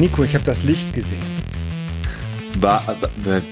[0.00, 1.20] Nico, ich habe das Licht gesehen.
[2.58, 2.80] Ba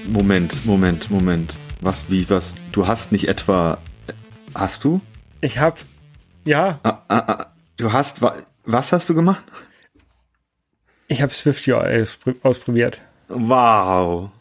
[0.07, 1.59] Moment, Moment, Moment.
[1.79, 2.55] Was, wie, was?
[2.71, 3.77] Du hast nicht etwa.
[4.55, 4.99] Hast du?
[5.41, 5.77] Ich hab.
[6.45, 6.79] Ja.
[6.81, 7.45] Ah, ah, ah,
[7.77, 8.21] du hast.
[8.65, 9.43] Was hast du gemacht?
[11.07, 11.69] Ich habe Swift
[12.41, 13.03] ausprobiert.
[13.27, 14.31] Wow.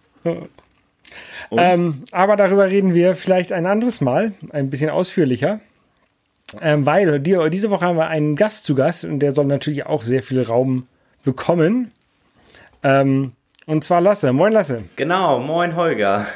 [1.51, 5.61] Ähm, aber darüber reden wir vielleicht ein anderes Mal, ein bisschen ausführlicher.
[6.62, 9.84] Ähm, weil die, diese Woche haben wir einen Gast zu Gast und der soll natürlich
[9.84, 10.87] auch sehr viel Raum
[11.23, 11.93] bekommen.
[12.82, 13.32] Ähm,
[13.66, 14.32] und zwar Lasse.
[14.32, 14.84] Moin Lasse.
[14.96, 16.27] Genau, moin Holger.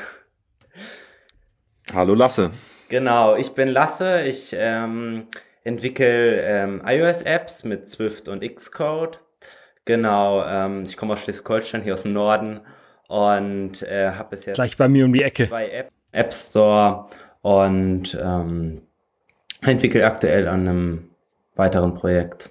[1.95, 2.51] Hallo Lasse.
[2.89, 4.23] Genau, ich bin Lasse.
[4.23, 5.27] Ich ähm,
[5.65, 9.21] entwickle ähm, iOS-Apps mit Swift und Xcode.
[9.85, 12.61] Genau, ähm, ich komme aus Schleswig-Holstein, hier aus dem Norden
[13.09, 17.09] und äh, habe bisher gleich bei mir um die Ecke bei App, App Store
[17.41, 18.83] und ähm,
[19.61, 21.11] entwickle aktuell an einem
[21.57, 22.51] weiteren Projekt.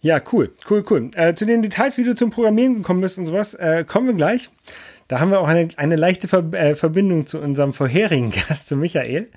[0.00, 1.10] Ja, cool, cool, cool.
[1.14, 4.14] Äh, zu den Details, wie du zum Programmieren gekommen bist und sowas, äh, kommen wir
[4.14, 4.48] gleich.
[5.08, 8.76] Da haben wir auch eine, eine leichte Ver äh, Verbindung zu unserem vorherigen Gast, zu
[8.76, 9.28] Michael.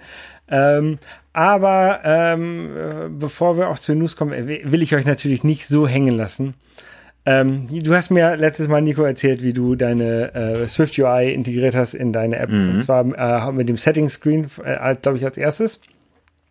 [0.50, 1.00] Ähm,
[1.34, 5.68] aber ähm, äh, bevor wir auch zu News kommen, äh, will ich euch natürlich nicht
[5.68, 6.56] so hängen lassen.
[7.26, 11.76] Ähm, du hast mir letztes Mal, Nico, erzählt, wie du deine äh, Swift UI integriert
[11.76, 12.50] hast in deine App.
[12.50, 12.76] Mhm.
[12.76, 15.80] Und zwar äh, mit dem Settings Screen, äh, glaube ich, als erstes.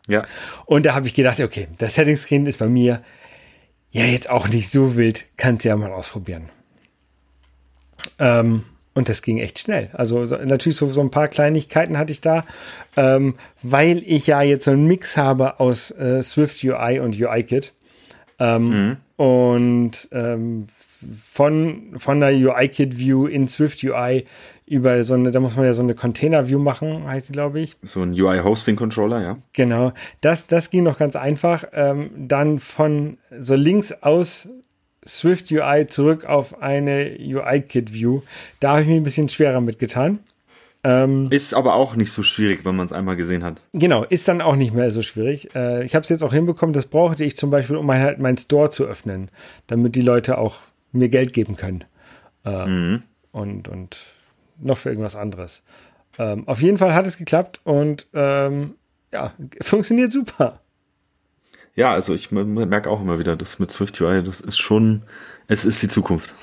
[0.09, 0.23] Ja.
[0.67, 3.03] Und da habe ich gedacht, okay, der Settings Screen ist bei mir
[3.91, 6.51] ja jetzt auch nicht so wild, kannst ja mal ausprobieren.
[8.19, 9.91] Ähm, und das ging echt schnell.
[9.93, 12.45] Also so, natürlich so, so ein paar Kleinigkeiten hatte ich da,
[12.97, 17.73] ähm, weil ich ja jetzt so einen Mix habe aus äh, Swift UI und UIKit.
[18.39, 18.97] Ähm, mhm.
[19.17, 20.67] Und ähm,
[21.25, 24.25] von, von der UI-Kit-View in Swift UI
[24.71, 27.77] über so eine, da muss man ja so eine Container-View machen, heißt die, glaube ich.
[27.83, 29.39] So ein UI-Hosting-Controller, ja.
[29.53, 29.93] Genau.
[30.21, 31.65] Das, das ging noch ganz einfach.
[31.73, 34.49] Ähm, dann von so links aus
[35.05, 38.23] Swift UI zurück auf eine UI-Kit-View.
[38.61, 40.21] Da habe ich mir ein bisschen schwerer mitgetan.
[40.85, 43.61] Ähm, ist aber auch nicht so schwierig, wenn man es einmal gesehen hat.
[43.73, 45.53] Genau, ist dann auch nicht mehr so schwierig.
[45.57, 48.21] Äh, ich habe es jetzt auch hinbekommen, das brauchte ich zum Beispiel, um mein, halt
[48.21, 49.33] mein Store zu öffnen,
[49.67, 50.59] damit die Leute auch
[50.93, 51.85] mir Geld geben können.
[52.45, 53.03] Äh, mhm.
[53.33, 53.99] Und, und
[54.61, 55.63] noch für irgendwas anderes.
[56.19, 58.75] Ähm, auf jeden Fall hat es geklappt und ähm,
[59.13, 60.61] ja, funktioniert super.
[61.77, 65.03] Ja, also ich merke auch immer wieder, das mit Swift UI, das ist schon,
[65.47, 66.35] es ist die Zukunft.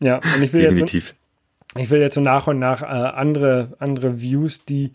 [0.00, 1.08] Ja, und ich will Definitiv.
[1.08, 1.14] jetzt
[1.76, 4.92] ich will jetzt so nach und nach äh, andere, andere Views, die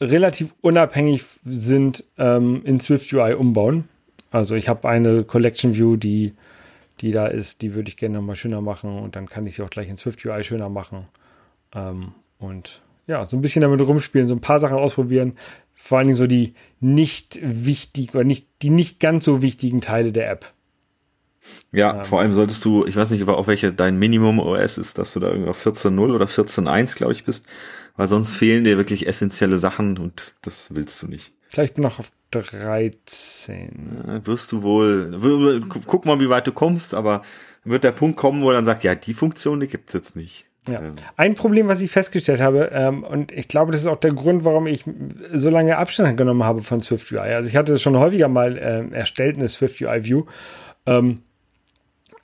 [0.00, 3.88] relativ unabhängig sind, ähm, in Swift UI umbauen.
[4.30, 6.34] Also ich habe eine Collection View, die,
[7.00, 9.62] die da ist, die würde ich gerne nochmal schöner machen und dann kann ich sie
[9.62, 11.06] auch gleich in Swift UI schöner machen.
[11.74, 15.36] Ähm, und ja, so ein bisschen damit rumspielen, so ein paar Sachen ausprobieren.
[15.74, 20.12] Vor allen Dingen so die nicht wichtigen oder nicht, die nicht ganz so wichtigen Teile
[20.12, 20.52] der App.
[21.72, 24.98] Ja, ähm, vor allem solltest du, ich weiß nicht, auf welche dein Minimum OS ist,
[24.98, 27.46] dass du da irgendwie auf 14.0 oder 14.1, glaube ich, bist,
[27.96, 31.32] weil sonst fehlen dir wirklich essentielle Sachen und das willst du nicht.
[31.48, 34.04] Vielleicht bin ich noch auf 13.
[34.06, 37.22] Ja, wirst du wohl, guck mal, wie weit du kommst, aber
[37.64, 40.46] wird der Punkt kommen, wo er dann sagt, ja, die Funktion, die gibt's jetzt nicht.
[40.68, 40.80] Ja.
[40.80, 40.94] Ähm.
[41.16, 44.44] Ein Problem, was ich festgestellt habe, ähm, und ich glaube, das ist auch der Grund,
[44.44, 44.84] warum ich
[45.32, 47.18] so lange Abstand genommen habe von Swift UI.
[47.18, 50.24] Also ich hatte es schon häufiger mal ähm, erstellt, eine Swift UI View.
[50.86, 51.22] Ähm,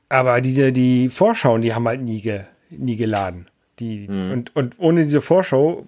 [0.09, 3.47] aber diese, die Vorschauen, die haben halt nie, ge, nie geladen.
[3.79, 4.31] Die, mhm.
[4.33, 5.87] und, und ohne diese Vorschau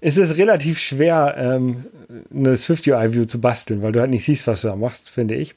[0.00, 1.86] ist es relativ schwer, ähm,
[2.34, 5.10] eine Swift UI View zu basteln, weil du halt nicht siehst, was du da machst,
[5.10, 5.54] finde ich.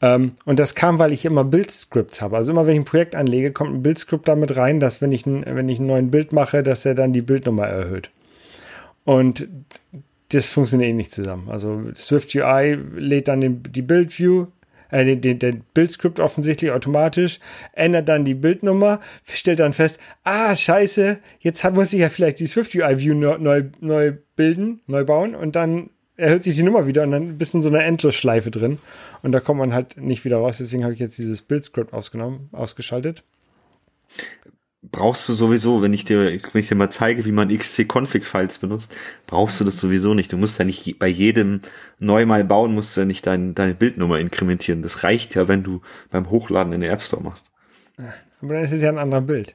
[0.00, 2.36] Ähm, und das kam, weil ich immer Bildscripts habe.
[2.36, 5.26] Also immer, wenn ich ein Projekt anlege, kommt ein Bildscript damit rein, dass wenn ich,
[5.26, 8.10] ein, wenn ich ein neues Bild mache, dass er dann die Bildnummer erhöht.
[9.04, 9.48] Und
[10.30, 11.48] das funktioniert eh nicht zusammen.
[11.50, 14.46] Also Swift UI lädt dann den, die Bildview,
[14.90, 17.40] äh, den, den, den Bildscript offensichtlich automatisch,
[17.72, 22.46] ändert dann die Bildnummer, stellt dann fest, ah, scheiße, jetzt muss ich ja vielleicht die
[22.46, 27.02] Swift UI View neu, neu bilden, neu bauen und dann erhöht sich die Nummer wieder
[27.02, 28.78] und dann bist du in so einer Endlosschleife drin
[29.22, 32.48] und da kommt man halt nicht wieder raus, deswegen habe ich jetzt dieses Bildscript ausgenommen,
[32.52, 33.24] ausgeschaltet
[34.90, 38.94] brauchst du sowieso, wenn ich dir, wenn ich dir mal zeige, wie man XC-Config-Files benutzt,
[39.26, 40.32] brauchst du das sowieso nicht.
[40.32, 41.62] Du musst ja nicht bei jedem
[41.98, 44.82] neu mal bauen, musst du ja nicht dein, deine Bildnummer inkrementieren.
[44.82, 45.80] Das reicht ja, wenn du
[46.10, 47.50] beim Hochladen in den App Store machst.
[48.40, 49.54] Aber dann ist es ja ein anderer Bild.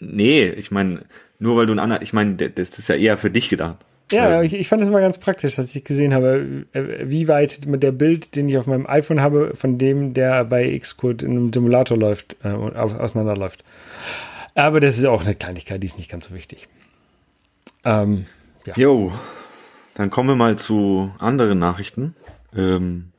[0.00, 1.04] nee, ich meine,
[1.38, 3.84] nur weil du ein anderer, ich meine, das ist ja eher für dich gedacht.
[4.12, 7.66] Ja, ich, ich fand es mal ganz praktisch, dass ich gesehen habe, äh, wie weit
[7.66, 11.32] mit der Bild, den ich auf meinem iPhone habe, von dem, der bei Xcode in
[11.32, 13.64] einem Simulator läuft, äh, auseinanderläuft.
[14.54, 16.68] Aber das ist auch eine Kleinigkeit, die ist nicht ganz so wichtig.
[17.84, 18.26] Ähm,
[18.64, 18.74] ja.
[18.76, 19.12] Jo,
[19.94, 22.14] dann kommen wir mal zu anderen Nachrichten.
[22.54, 23.12] Ähm,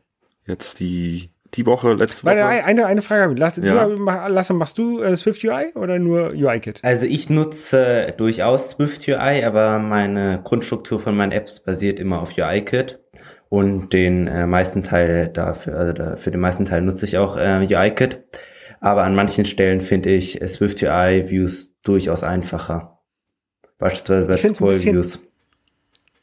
[0.45, 2.47] jetzt die die Woche, letzte Warte, Woche.
[2.65, 3.39] eine, eine Frage habe ich.
[3.39, 3.85] Lasse, Ja.
[3.87, 6.79] du, mach- Lasse, machst du äh, Swift UI oder nur UI-Kit?
[6.83, 12.37] Also ich nutze durchaus Swift UI, aber meine Grundstruktur von meinen Apps basiert immer auf
[12.37, 12.99] UIKit
[13.49, 17.37] und den äh, meisten Teil dafür, also da, für den meisten Teil nutze ich auch
[17.37, 18.23] äh, UIKit.
[18.79, 22.99] Aber an manchen Stellen finde ich äh, Swift UI Views durchaus einfacher.
[23.79, 25.19] Beispielsweise bei Scroll bisschen- Views.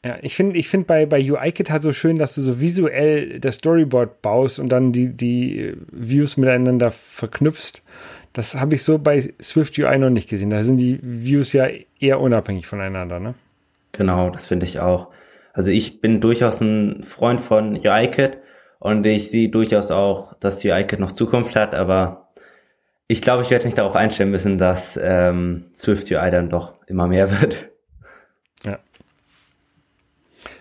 [0.05, 3.39] Ja, ich finde ich find bei, bei UI-Kit halt so schön, dass du so visuell
[3.39, 7.81] das Storyboard baust und dann die, die äh, Views miteinander verknüpfst.
[8.33, 10.51] Das habe ich so bei Swift UI noch nicht gesehen.
[10.51, 11.67] Da sind die Views ja
[11.99, 13.33] eher unabhängig voneinander, ne?
[13.93, 15.09] Genau, das finde ich auch.
[15.53, 18.37] Also ich bin durchaus ein Freund von UIKit
[18.77, 22.27] und ich sehe durchaus auch, dass UIKit noch Zukunft hat, aber
[23.07, 27.07] ich glaube, ich werde nicht darauf einstellen müssen, dass ähm, Swift UI dann doch immer
[27.07, 27.71] mehr wird.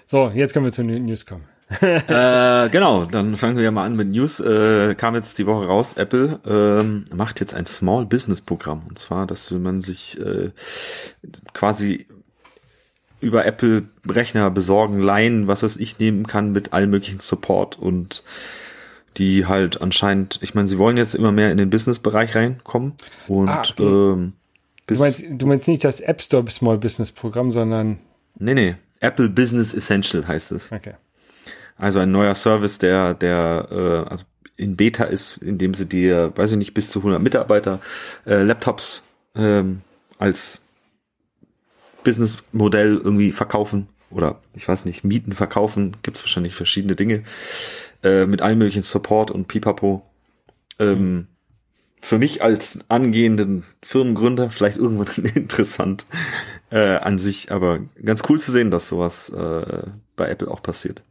[0.06, 1.44] So, jetzt können wir zu den News kommen.
[1.80, 4.38] äh, genau, dann fangen wir mal an mit News.
[4.38, 8.82] Äh, kam jetzt die Woche raus, Apple ähm, macht jetzt ein Small Business Programm.
[8.88, 10.50] Und zwar, dass man sich äh,
[11.54, 12.06] quasi
[13.20, 18.22] über Apple Rechner besorgen, leihen, was weiß ich, nehmen kann mit allem möglichen Support und
[19.16, 22.92] die halt anscheinend, ich meine, sie wollen jetzt immer mehr in den Business-Bereich reinkommen
[23.28, 23.82] und Ah, okay.
[23.82, 24.32] ähm,
[24.86, 27.98] Du meinst, du meinst nicht das App Store Small Business Programm, sondern
[28.38, 30.72] nee, nee, Apple Business Essential heißt es.
[30.72, 30.94] okay.
[31.76, 34.24] Also ein neuer Service, der, der äh, also
[34.56, 37.80] in Beta ist, in dem sie dir, weiß ich nicht, bis zu 100 Mitarbeiter
[38.26, 39.02] äh, Laptops
[39.34, 39.82] ähm,
[40.18, 40.60] als
[42.04, 47.24] Businessmodell irgendwie verkaufen oder ich weiß nicht, mieten, verkaufen, gibt's wahrscheinlich verschiedene Dinge
[48.04, 50.02] äh, mit allem möglichen Support und Pipapo.
[50.78, 51.26] Ähm,
[52.04, 56.04] für mich als angehenden Firmengründer vielleicht irgendwann interessant
[56.70, 59.84] äh, an sich, aber ganz cool zu sehen, dass sowas äh,
[60.14, 61.02] bei Apple auch passiert.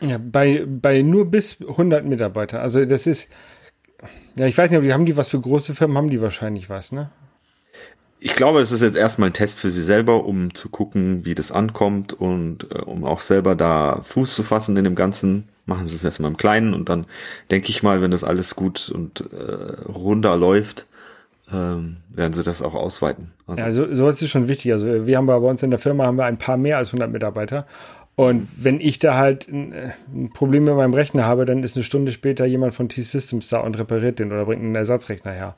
[0.00, 2.62] Ja, bei, bei nur bis 100 Mitarbeiter.
[2.62, 3.28] Also das ist,
[4.34, 6.70] ja, ich weiß nicht, ob die haben die was für große Firmen, haben die wahrscheinlich
[6.70, 7.10] was, ne?
[8.18, 11.34] Ich glaube, es ist jetzt erstmal ein Test für sie selber, um zu gucken, wie
[11.34, 15.50] das ankommt und äh, um auch selber da Fuß zu fassen in dem Ganzen.
[15.70, 17.06] Machen sie es erstmal im Kleinen und dann
[17.52, 20.88] denke ich mal, wenn das alles gut und äh, runder läuft,
[21.52, 23.30] ähm, werden sie das auch ausweiten.
[23.46, 24.72] Also, Ja, so, sowas ist schon wichtig.
[24.72, 27.08] Also wir haben bei uns in der Firma haben wir ein paar mehr als 100
[27.12, 27.68] Mitarbeiter.
[28.16, 31.76] Und wenn ich da halt ein, äh, ein Problem mit meinem Rechner habe, dann ist
[31.76, 35.54] eine Stunde später jemand von T-Systems da und repariert den oder bringt einen Ersatzrechner her.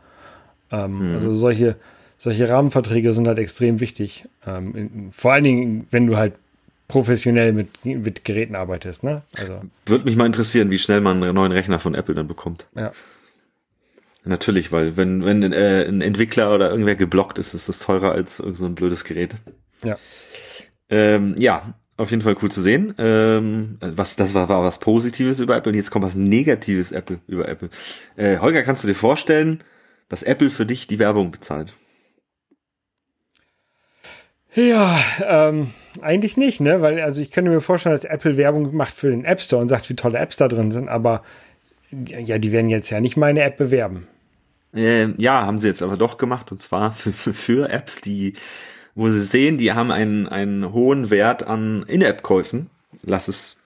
[0.70, 1.76] Ähm, Also solche,
[2.18, 4.28] solche Rahmenverträge sind halt extrem wichtig.
[4.46, 6.34] Ähm, vor allen Dingen, wenn du halt
[6.88, 9.02] professionell mit, mit Geräten arbeitest.
[9.04, 9.22] Ne?
[9.36, 12.66] Also, Würde mich mal interessieren, wie schnell man einen neuen Rechner von Apple dann bekommt.
[12.76, 12.92] ja.
[14.24, 18.38] Natürlich, weil wenn, wenn äh, ein Entwickler oder irgendwer geblockt ist, ist das teurer als
[18.38, 19.34] irgend so ein blödes Gerät.
[19.82, 19.98] Ja.
[20.90, 22.94] Ähm, ja, auf jeden Fall cool zu sehen.
[22.98, 25.74] Ähm, was, das war, war was Positives über Apple.
[25.74, 27.70] Jetzt kommt was Negatives Apple über Apple.
[28.14, 29.64] Äh, Holger, kannst du dir vorstellen,
[30.08, 31.74] dass Apple für dich die Werbung bezahlt?
[34.54, 36.80] Ja, ähm, eigentlich nicht, ne?
[36.80, 39.68] Weil, also ich könnte mir vorstellen, dass Apple Werbung macht für den App Store und
[39.68, 41.22] sagt, wie tolle Apps da drin sind, aber
[41.90, 44.06] ja, die werden jetzt ja nicht meine App bewerben.
[44.74, 48.34] Ähm, ja, haben sie jetzt aber doch gemacht und zwar für, für, für Apps, die,
[48.94, 52.70] wo sie sehen, die haben einen, einen hohen Wert an In-App-Käufen.
[53.04, 53.62] Lass es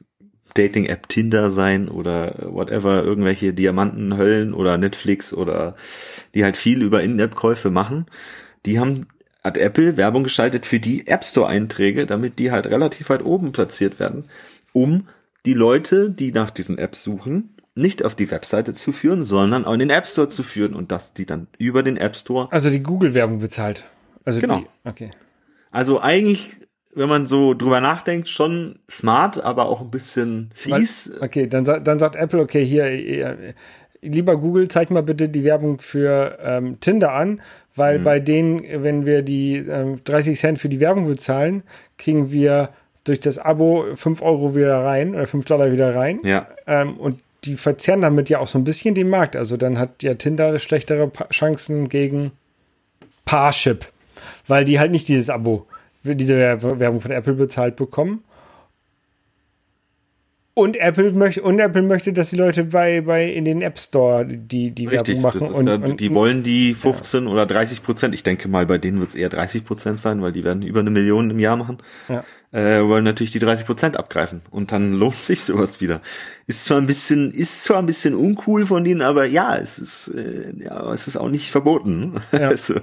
[0.55, 5.77] Dating-App Tinder sein oder whatever, irgendwelche Diamantenhöllen oder Netflix oder
[6.35, 8.07] die halt viel über In-App-Käufe machen.
[8.65, 9.07] Die haben,
[9.47, 13.99] hat Apple Werbung geschaltet für die App Store-Einträge, damit die halt relativ weit oben platziert
[14.01, 14.25] werden,
[14.73, 15.09] um
[15.47, 19.75] die Leute, die nach diesen Apps suchen, nicht auf die Webseite zu führen, sondern auch
[19.75, 22.49] in den App Store zu führen und dass die dann über den App Store.
[22.51, 23.85] Also die Google-Werbung bezahlt.
[24.25, 24.61] Also Genau.
[24.61, 25.11] Die, okay.
[25.71, 26.57] Also eigentlich,
[26.95, 31.13] wenn man so drüber nachdenkt, schon smart, aber auch ein bisschen fies.
[31.21, 33.55] Okay, dann, dann sagt Apple, okay, hier, äh,
[34.01, 37.41] lieber Google, zeig mal bitte die Werbung für ähm, Tinder an,
[37.77, 37.81] Mhm.
[37.81, 41.63] weil bei denen, wenn wir die ähm, 30 Cent für die Werbung bezahlen,
[41.99, 42.71] kriegen wir
[43.05, 46.21] durch das Abo 5 Euro wieder rein oder 5 Dollar wieder rein.
[46.25, 49.37] Ja, Ähm, und die verzerren damit ja auch so ein bisschen den Markt.
[49.37, 52.33] Also dann hat ja Tinder schlechtere Pa- Chancen gegen
[53.25, 53.87] Parship,
[54.47, 55.67] weil die halt nicht dieses Abo,
[56.03, 58.25] diese Wer- Werbung von Apple bezahlt bekommen.
[60.59, 64.25] Und Apple möchte, und Apple möchte, dass die Leute bei, bei in den App Store
[64.25, 65.17] die, die richtig.
[65.17, 65.41] Werbung machen.
[65.41, 68.15] Das ist und, ja, und, die wollen die 15 oder 30 Prozent.
[68.15, 70.81] Ich denke mal, bei denen wird es eher 30 Prozent sein, weil die werden über
[70.81, 71.77] eine Million im Jahr machen.
[72.09, 72.25] Ja.
[72.53, 74.41] Äh, wollen natürlich die 30 Prozent abgreifen.
[74.51, 76.01] Und dann lohnt sich sowas wieder.
[76.47, 80.09] Ist zwar ein bisschen, ist zwar ein bisschen uncool von denen, aber ja, es ist,
[80.09, 82.13] äh, ja, es ist auch nicht verboten.
[82.13, 82.23] ne?
[82.33, 82.39] Ja.
[82.49, 82.77] also,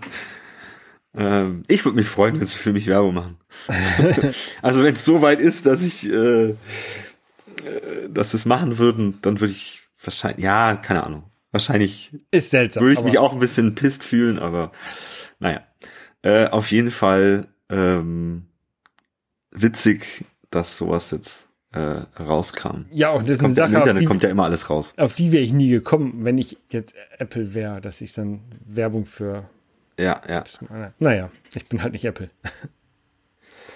[1.15, 3.37] ähm, ich würde mich freuen, wenn sie für mich Werbung machen.
[4.61, 6.55] also wenn es so weit ist, dass ich, äh,
[8.09, 11.23] dass sie es machen würden, dann würde ich wahrscheinlich, ja, keine Ahnung.
[11.51, 12.83] Wahrscheinlich Ist seltsam.
[12.83, 14.71] würde ich mich auch ein bisschen pisst fühlen, aber
[15.39, 15.61] naja.
[16.23, 18.47] Äh, auf jeden Fall ähm,
[19.51, 21.79] witzig, dass sowas jetzt äh,
[22.19, 22.85] rauskam.
[22.91, 24.69] Ja, und das ist eine Kommt Im Sache, auf Internet die, kommt ja immer alles
[24.69, 24.93] raus.
[24.97, 29.05] auf die wäre ich nie gekommen, wenn ich jetzt Apple wäre, dass ich dann Werbung
[29.05, 29.49] für.
[29.99, 30.43] Ja, ja.
[30.99, 32.29] Naja, ich bin halt nicht Apple.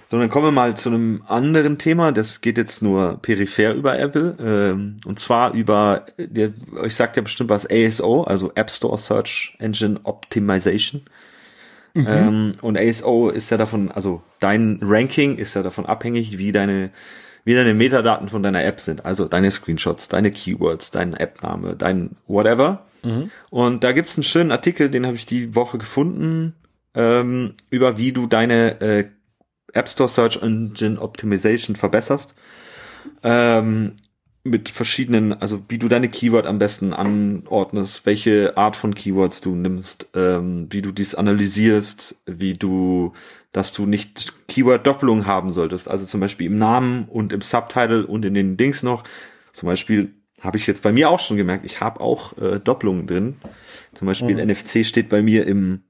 [0.10, 2.14] So, dann kommen wir mal zu einem anderen Thema.
[2.14, 4.38] Das geht jetzt nur peripher über Apple.
[4.40, 10.00] Ähm, und zwar über, ich sagt ja bestimmt was, ASO, also App Store Search Engine
[10.04, 11.02] Optimization.
[11.96, 16.92] Ähm, und ASO ist ja davon, also dein Ranking ist ja davon abhängig, wie deine,
[17.44, 19.04] wie deine Metadaten von deiner App sind.
[19.06, 22.86] Also deine Screenshots, deine Keywords, dein App-Name, dein whatever.
[23.50, 26.54] Und da gibt's einen schönen Artikel, den habe ich die Woche gefunden,
[26.94, 29.06] ähm, über wie du deine äh,
[29.74, 32.36] App Store Search Engine Optimization verbesserst.
[33.24, 33.94] Ähm,
[34.44, 39.56] mit verschiedenen, also wie du deine Keyword am besten anordnest, welche Art von Keywords du
[39.56, 43.14] nimmst, ähm, wie du dies analysierst, wie du,
[43.52, 48.26] dass du nicht Keyword-Doppelung haben solltest, also zum Beispiel im Namen und im Subtitle und
[48.26, 49.04] in den Dings noch.
[49.54, 53.08] Zum Beispiel habe ich jetzt bei mir auch schon gemerkt, ich habe auch äh, Doppelungen
[53.08, 53.38] drin.
[53.94, 55.82] Zum Beispiel NFC steht bei mir im,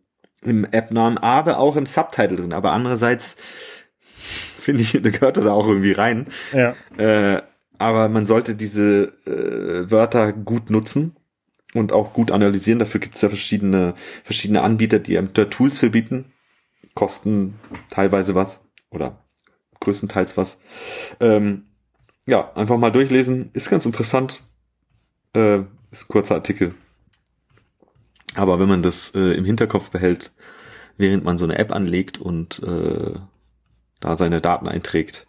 [0.43, 2.53] im App-Namen, aber auch im Subtitle drin.
[2.53, 3.37] Aber andererseits
[4.59, 6.27] finde ich, da gehört er da auch irgendwie rein.
[6.53, 6.75] Ja.
[6.97, 7.41] Äh,
[7.79, 11.15] aber man sollte diese äh, Wörter gut nutzen
[11.73, 12.79] und auch gut analysieren.
[12.79, 16.33] Dafür gibt es ja verschiedene, verschiedene Anbieter, die einem da Tools für bieten.
[16.95, 19.23] Kosten teilweise was oder
[19.79, 20.59] größtenteils was.
[21.19, 21.67] Ähm,
[22.25, 23.51] ja, einfach mal durchlesen.
[23.53, 24.41] Ist ganz interessant.
[25.35, 25.59] Äh,
[25.91, 26.73] ist ein kurzer Artikel.
[28.37, 30.31] Aber wenn man das äh, im Hinterkopf behält,
[30.95, 33.15] während man so eine App anlegt und äh,
[33.99, 35.25] da seine Daten einträgt,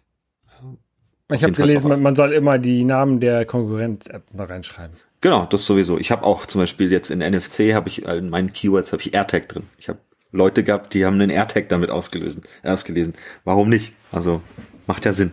[1.33, 4.95] Ich habe gelesen, man, man soll immer die Namen der Konkurrenz-App da reinschreiben.
[5.21, 5.97] Genau, das sowieso.
[5.97, 9.01] Ich habe auch zum Beispiel jetzt in NFC habe ich äh, in meinen Keywords habe
[9.01, 9.63] ich AirTag drin.
[9.77, 9.99] Ich habe
[10.31, 13.15] Leute gehabt, die haben einen AirTag damit ausgelösen, äh, ausgelesen.
[13.43, 13.93] Warum nicht?
[14.11, 14.41] Also
[14.85, 15.31] macht ja Sinn.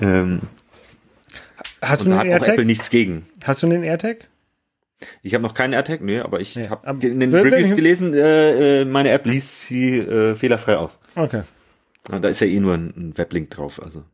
[0.00, 0.40] Ähm,
[1.82, 2.66] Hast und du da einen hat auch Apple AirTag?
[2.66, 3.26] nichts gegen.
[3.44, 4.28] Hast du einen AirTag?
[5.22, 8.82] Ich habe noch keinen AirTag, nee, aber ich Ja, habe in den Reviews gelesen, äh,
[8.82, 10.98] äh, meine App liest sie äh, fehlerfrei aus.
[11.14, 11.42] Okay.
[12.10, 14.04] Ja, Da ist ja eh nur ein, ein Weblink drauf, also.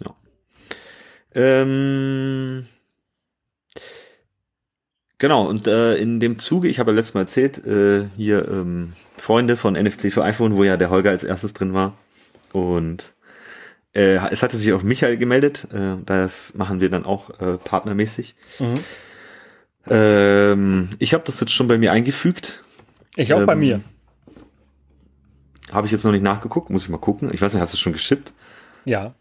[0.00, 0.14] Ja.
[1.34, 2.66] Ähm,
[5.18, 8.94] genau, und äh, in dem Zuge, ich habe ja letztes Mal erzählt, äh, hier ähm,
[9.16, 11.96] Freunde von NFC für iPhone, wo ja der Holger als erstes drin war.
[12.52, 13.12] Und
[13.94, 18.34] äh, es hatte sich auch Michael gemeldet, äh, das machen wir dann auch äh, partnermäßig.
[18.58, 18.80] Mhm.
[19.88, 22.62] Ähm, ich habe das jetzt schon bei mir eingefügt.
[23.16, 23.80] Ich auch bei Ähm, mir.
[25.72, 27.30] Habe ich jetzt noch nicht nachgeguckt, muss ich mal gucken.
[27.32, 28.32] Ich weiß nicht, hast du es schon geschippt?
[28.84, 29.14] Ja.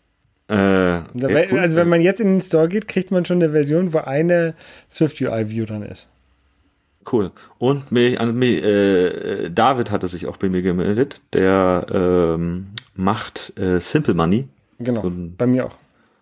[0.47, 1.59] Äh, cool.
[1.59, 4.53] Also wenn man jetzt in den Store geht, kriegt man schon eine Version, wo eine
[4.89, 6.09] Swift UI View dran ist.
[7.09, 7.31] Cool.
[7.57, 11.21] Und mich, an mich, äh, David hatte sich auch bei mir gemeldet.
[11.33, 14.47] Der ähm, macht äh, Simple Money,
[14.79, 15.01] Genau.
[15.03, 15.77] So bei mir auch.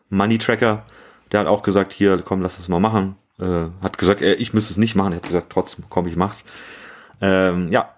[0.09, 0.85] Money Tracker.
[1.31, 3.15] Der hat auch gesagt, hier, komm, lass das mal machen.
[3.39, 5.13] Äh, hat gesagt, äh, ich müsste es nicht machen.
[5.13, 6.43] Er hat gesagt, trotzdem, komm, ich mach's.
[7.21, 7.93] Ähm, ja.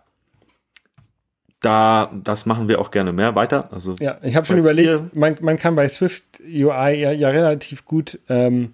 [1.61, 3.69] Da, das machen wir auch gerne mehr weiter.
[3.71, 7.85] Also Ja, ich habe schon überlegt, man, man kann bei Swift UI ja, ja relativ
[7.85, 8.73] gut ähm,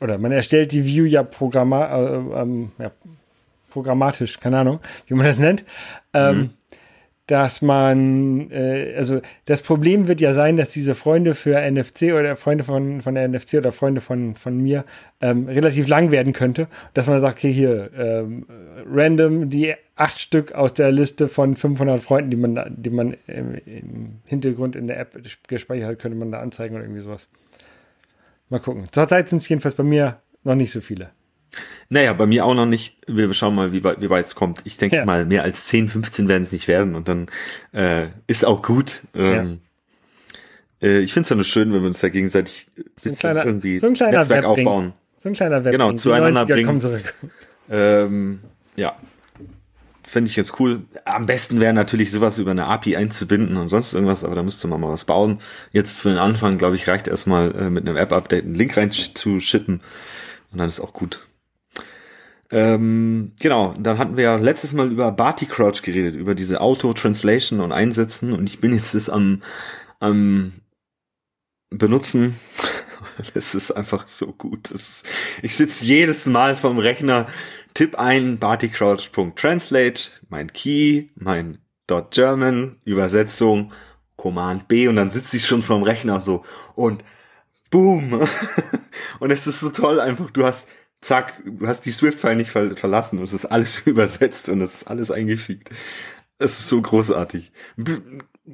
[0.00, 2.90] oder man erstellt die View ja, programma äh, ähm, ja
[3.70, 5.64] programmatisch, keine Ahnung, wie man das nennt,
[6.12, 6.50] ähm, Mhm.
[7.30, 12.34] Dass man, äh, also das Problem wird ja sein, dass diese Freunde für NFC oder
[12.34, 14.84] Freunde von, von der NFC oder Freunde von, von mir
[15.20, 18.46] ähm, relativ lang werden könnte, dass man sagt, okay, hier, ähm,
[18.90, 23.54] random die acht Stück aus der Liste von 500 Freunden, die man, die man im,
[23.54, 27.28] im Hintergrund in der App gespeichert hat, könnte man da anzeigen oder irgendwie sowas.
[28.48, 28.86] Mal gucken.
[28.90, 31.10] Zurzeit sind es jedenfalls bei mir noch nicht so viele.
[31.88, 32.96] Naja, bei mir auch noch nicht.
[33.06, 34.60] Wir schauen mal, wie weit, wie weit es kommt.
[34.64, 35.04] Ich denke Ja.
[35.04, 37.26] mal, mehr als 10, 15 werden es nicht werden und dann
[37.72, 39.02] äh, ist auch gut.
[39.14, 39.60] Ähm,
[40.82, 43.44] äh, ich finde es ja nur schön, wenn wir uns da gegenseitig ein bisschen kleiner-
[43.44, 44.66] irgendwie so ein kleiner Netzwerk Webring.
[44.66, 44.92] aufbauen.
[45.18, 45.72] So ein kleiner Web.
[45.72, 47.02] Genau, zueinander 90er bringen.
[47.70, 48.40] Ähm,
[48.76, 48.96] ja,
[50.02, 50.82] finde ich ganz cool.
[51.04, 54.66] Am besten wäre natürlich sowas über eine API einzubinden und sonst irgendwas, aber da müsste
[54.68, 55.40] man mal was bauen.
[55.72, 58.90] Jetzt für den Anfang, glaube ich, reicht erstmal äh, mit einem App-Update einen Link rein
[58.92, 59.80] zu schippen
[60.52, 61.26] und dann ist auch gut.
[62.52, 67.60] Ähm, genau, dann hatten wir ja letztes Mal über Barty Crouch geredet, über diese Auto-Translation
[67.60, 69.42] und Einsetzen und ich bin jetzt das am,
[70.00, 70.52] am
[71.70, 72.38] benutzen.
[73.34, 74.70] Es ist einfach so gut.
[74.70, 75.06] Ist,
[75.42, 77.26] ich sitze jedes Mal vom Rechner,
[77.74, 81.58] tipp ein bartycrouch.translate, mein Key, mein
[82.10, 83.72] .german, Übersetzung,
[84.16, 86.44] Command B und dann sitze ich schon vom Rechner so
[86.76, 87.04] und
[87.70, 88.26] boom.
[89.18, 90.30] und es ist so toll einfach.
[90.30, 90.68] Du hast
[91.00, 94.74] zack, du hast die Swift-File nicht ver verlassen und es ist alles übersetzt und es
[94.74, 95.70] ist alles eingefügt.
[96.38, 97.52] Es ist so großartig.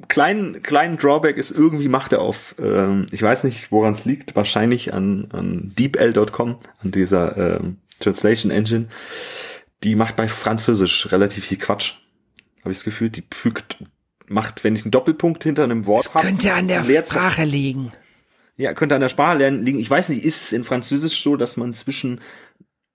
[0.09, 4.35] Kleinen, kleinen Drawback ist irgendwie macht er auf, ähm, ich weiß nicht, woran es liegt,
[4.35, 8.89] wahrscheinlich an, an DeepL.com, an dieser ähm, Translation Engine.
[9.83, 11.95] Die macht bei Französisch relativ viel Quatsch.
[12.61, 13.77] Habe ich das Gefühl, die fügt,
[14.27, 16.25] macht, wenn ich einen Doppelpunkt hinter einem Wort habe.
[16.25, 17.91] Könnte an der Sprache liegen.
[18.57, 19.79] Ja, könnte an der Sprache lernen liegen.
[19.79, 22.21] Ich weiß nicht, ist es in Französisch so, dass man zwischen,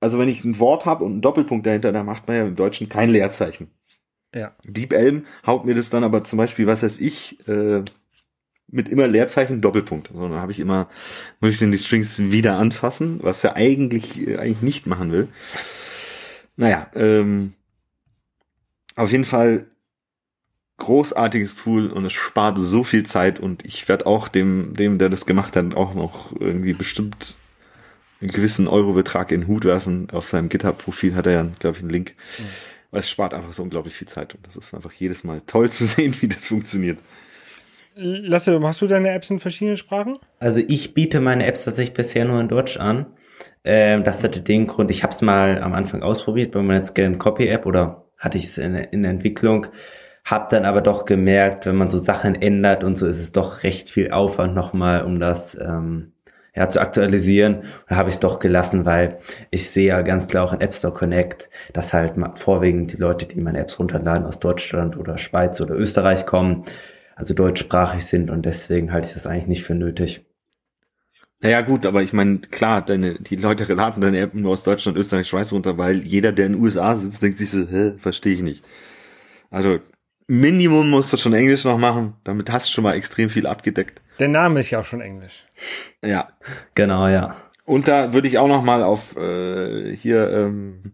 [0.00, 2.56] also wenn ich ein Wort habe und einen Doppelpunkt dahinter, da macht man ja im
[2.56, 3.70] Deutschen kein Leerzeichen.
[4.34, 4.56] Ja.
[4.64, 7.82] Deep Elm haut mir das dann aber zum Beispiel, was weiß ich, äh,
[8.72, 10.10] mit immer Leerzeichen Doppelpunkt.
[10.12, 10.88] So, dann habe ich immer,
[11.40, 15.28] muss ich denn die Strings wieder anfassen, was er eigentlich, äh, eigentlich nicht machen will.
[16.56, 17.52] Naja, ähm,
[18.96, 19.66] auf jeden Fall
[20.82, 25.08] großartiges Tool und es spart so viel Zeit und ich werde auch dem, dem, der
[25.08, 27.36] das gemacht hat, auch noch irgendwie bestimmt
[28.20, 30.08] einen gewissen Eurobetrag in den Hut werfen.
[30.10, 32.14] Auf seinem GitHub-Profil hat er ja, glaube ich, einen Link.
[32.38, 32.44] Mhm.
[32.90, 35.70] Weil es spart einfach so unglaublich viel Zeit und das ist einfach jedes Mal toll
[35.70, 36.98] zu sehen, wie das funktioniert.
[37.94, 40.18] Lasse, machst du deine Apps in verschiedenen Sprachen?
[40.40, 43.06] Also ich biete meine Apps tatsächlich bisher nur in Deutsch an.
[43.64, 47.18] Ähm, das hatte den Grund, ich habe es mal am Anfang ausprobiert bei meiner Scan
[47.18, 49.66] Copy App oder hatte ich es in, in der Entwicklung
[50.24, 53.62] hab dann aber doch gemerkt, wenn man so Sachen ändert und so, ist es doch
[53.64, 56.12] recht viel Aufwand nochmal, um das ähm,
[56.54, 57.64] ja, zu aktualisieren.
[57.88, 59.18] Da habe ich es doch gelassen, weil
[59.50, 63.26] ich sehe ja ganz klar auch in App Store Connect, dass halt vorwiegend die Leute,
[63.26, 66.64] die meine Apps runterladen, aus Deutschland oder Schweiz oder Österreich kommen,
[67.16, 70.24] also deutschsprachig sind und deswegen halte ich das eigentlich nicht für nötig.
[71.40, 74.96] Naja gut, aber ich meine, klar, deine, die Leute laden deine App nur aus Deutschland,
[74.96, 78.34] Österreich, Schweiz runter, weil jeder, der in den USA sitzt, denkt sich so, hä, verstehe
[78.34, 78.64] ich nicht.
[79.50, 79.80] Also
[80.32, 82.14] Minimum musst du schon Englisch noch machen.
[82.24, 84.00] Damit hast du schon mal extrem viel abgedeckt.
[84.18, 85.44] Der Name ist ja auch schon Englisch.
[86.02, 86.28] Ja.
[86.74, 87.36] Genau, ja.
[87.66, 90.92] Und da würde ich auch noch mal auf äh, hier ähm,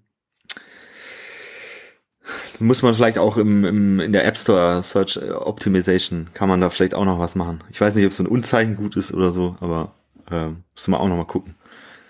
[2.59, 6.69] muss man vielleicht auch im, im in der App Store Search Optimization kann man da
[6.69, 7.63] vielleicht auch noch was machen.
[7.71, 9.95] Ich weiß nicht, ob es so ein Unzeichen gut ist oder so, aber
[10.33, 11.55] äh, muss man auch noch mal gucken.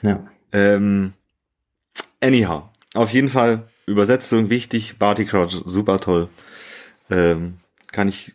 [0.00, 0.26] Ja.
[0.52, 1.12] Ähm,
[2.22, 2.62] anyhow,
[2.94, 6.30] auf jeden Fall Übersetzung wichtig, Barty Crouch super toll
[7.10, 7.58] ähm,
[7.92, 8.34] kann ich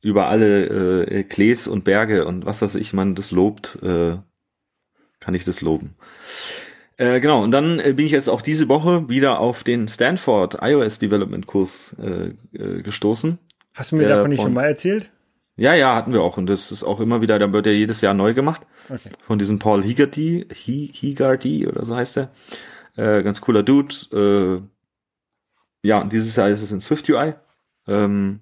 [0.00, 4.16] über alle äh, Klees und Berge und was weiß ich, man das lobt, äh,
[5.20, 5.94] kann ich das loben.
[6.96, 10.58] Äh, genau, und dann äh, bin ich jetzt auch diese Woche wieder auf den Stanford
[10.60, 13.38] iOS Development Kurs äh, äh, gestoßen.
[13.74, 15.10] Hast du mir davon nicht schon mal erzählt?
[15.56, 16.36] Ja, ja, hatten wir auch.
[16.36, 18.62] Und das ist auch immer wieder, da wird ja jedes Jahr neu gemacht.
[18.88, 19.10] Okay.
[19.26, 22.30] Von diesem Paul Higarty, Higarty oder so heißt er.
[22.96, 23.94] Äh, ganz cooler Dude.
[24.12, 27.34] Äh, ja, und dieses Jahr ist es in Swift UI.
[27.86, 28.40] Ähm,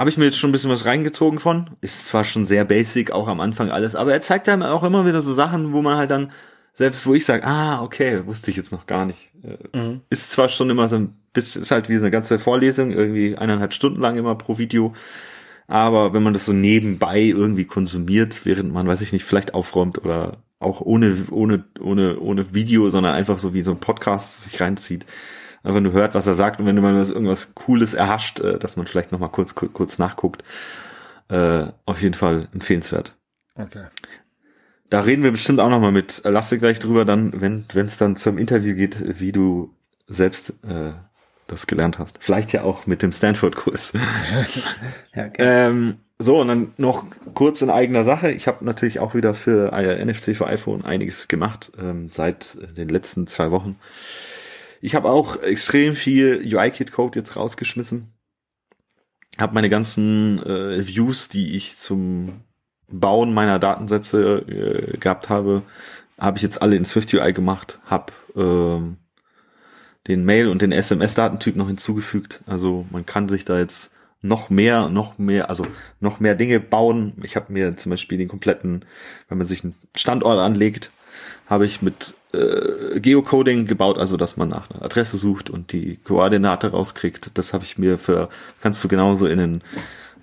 [0.00, 1.76] habe ich mir jetzt schon ein bisschen was reingezogen von.
[1.80, 5.04] Ist zwar schon sehr basic, auch am Anfang alles, aber er zeigt einem auch immer
[5.06, 6.32] wieder so Sachen, wo man halt dann,
[6.72, 9.32] selbst wo ich sage, ah, okay, wusste ich jetzt noch gar nicht.
[9.44, 10.00] Äh, mhm.
[10.08, 13.36] Ist zwar schon immer so ein bisschen, ist halt wie so eine ganze Vorlesung, irgendwie
[13.36, 14.94] eineinhalb Stunden lang immer pro Video.
[15.66, 19.98] Aber wenn man das so nebenbei irgendwie konsumiert, während man, weiß ich nicht, vielleicht aufräumt
[19.98, 24.60] oder auch ohne, ohne, ohne, ohne Video, sondern einfach so wie so ein Podcast sich
[24.60, 25.06] reinzieht,
[25.62, 28.86] einfach nur hört, was er sagt und wenn man irgendwas Cooles erhascht, äh, dass man
[28.86, 30.44] vielleicht nochmal kurz, kurz nachguckt.
[31.28, 33.14] Äh, auf jeden Fall empfehlenswert.
[33.54, 33.84] Okay.
[34.88, 38.38] Da reden wir bestimmt auch nochmal mit Lasse gleich drüber, dann, wenn es dann zum
[38.38, 39.72] Interview geht, wie du
[40.08, 40.92] selbst äh,
[41.46, 42.18] das gelernt hast.
[42.20, 43.92] Vielleicht ja auch mit dem Stanford-Kurs.
[45.14, 45.36] ja, okay.
[45.38, 48.30] ähm, so, und dann noch kurz in eigener Sache.
[48.30, 52.88] Ich habe natürlich auch wieder für äh, NFC für iPhone einiges gemacht, ähm, seit den
[52.88, 53.76] letzten zwei Wochen.
[54.80, 58.12] Ich habe auch extrem viel UI-Kit-Code jetzt rausgeschmissen.
[59.38, 62.44] Habe meine ganzen äh, Views, die ich zum
[62.88, 65.62] Bauen meiner Datensätze äh, gehabt habe,
[66.18, 67.78] habe ich jetzt alle in Swift UI gemacht.
[67.86, 68.96] Habe ähm,
[70.08, 72.40] den Mail- und den SMS-Datentyp noch hinzugefügt.
[72.46, 75.66] Also man kann sich da jetzt noch mehr, noch mehr, also
[75.98, 77.14] noch mehr Dinge bauen.
[77.22, 78.84] Ich habe mir zum Beispiel den kompletten,
[79.28, 80.90] wenn man sich einen Standort anlegt,
[81.46, 85.96] habe ich mit äh, Geocoding gebaut, also dass man nach einer Adresse sucht und die
[85.96, 87.36] Koordinate rauskriegt.
[87.38, 88.28] Das habe ich mir für,
[88.60, 89.62] kannst du genauso in einen,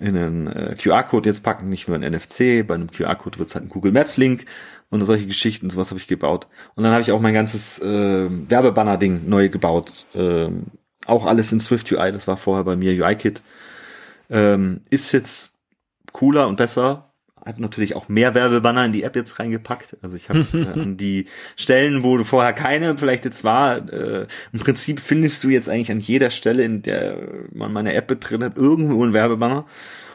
[0.00, 2.66] in einen äh, QR-Code jetzt packen, nicht nur ein NFC.
[2.66, 4.46] Bei einem QR-Code wird es halt ein Google Maps-Link
[4.90, 6.46] und solche Geschichten, sowas habe ich gebaut.
[6.74, 10.06] Und dann habe ich auch mein ganzes äh, Werbebanner-Ding neu gebaut.
[10.14, 10.64] Ähm,
[11.06, 13.42] auch alles in Swift UI, das war vorher bei mir UI-Kit.
[14.30, 15.54] Ähm, ist jetzt
[16.12, 17.07] cooler und besser,
[17.44, 19.96] hat natürlich auch mehr Werbebanner in die App jetzt reingepackt.
[20.02, 24.26] Also ich habe äh, an die Stellen, wo du vorher keine vielleicht jetzt war, äh,
[24.52, 27.16] im Prinzip findest du jetzt eigentlich an jeder Stelle, in der
[27.52, 29.66] man meine App drin hat, irgendwo ein Werbebanner.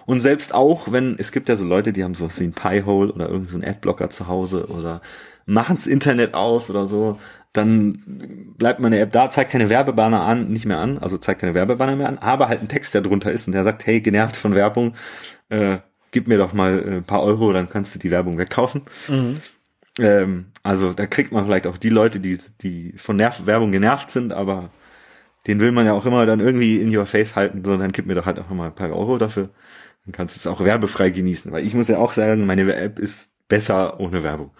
[0.05, 3.13] Und selbst auch, wenn, es gibt ja so Leute, die haben sowas wie ein Pi-Hole
[3.13, 5.01] oder irgend so einen Adblocker zu Hause oder
[5.45, 7.17] machen's Internet aus oder so,
[7.53, 7.99] dann
[8.57, 11.95] bleibt meine App da, zeigt keine Werbebanner an, nicht mehr an, also zeigt keine Werbebanner
[11.95, 14.55] mehr an, aber halt ein Text, der drunter ist und der sagt, hey, genervt von
[14.55, 14.95] Werbung,
[15.49, 15.77] äh,
[16.13, 18.83] gib mir doch mal äh, ein paar Euro, dann kannst du die Werbung wegkaufen.
[19.09, 19.41] Mhm.
[19.99, 24.09] Ähm, also da kriegt man vielleicht auch die Leute, die, die von Nerv Werbung genervt
[24.09, 24.69] sind, aber
[25.45, 28.15] den will man ja auch immer dann irgendwie in your face halten, sondern gib mir
[28.15, 29.49] doch halt auch mal ein paar Euro dafür.
[30.05, 32.99] Dann kannst du es auch werbefrei genießen, weil ich muss ja auch sagen, meine App
[32.99, 34.51] ist besser ohne Werbung.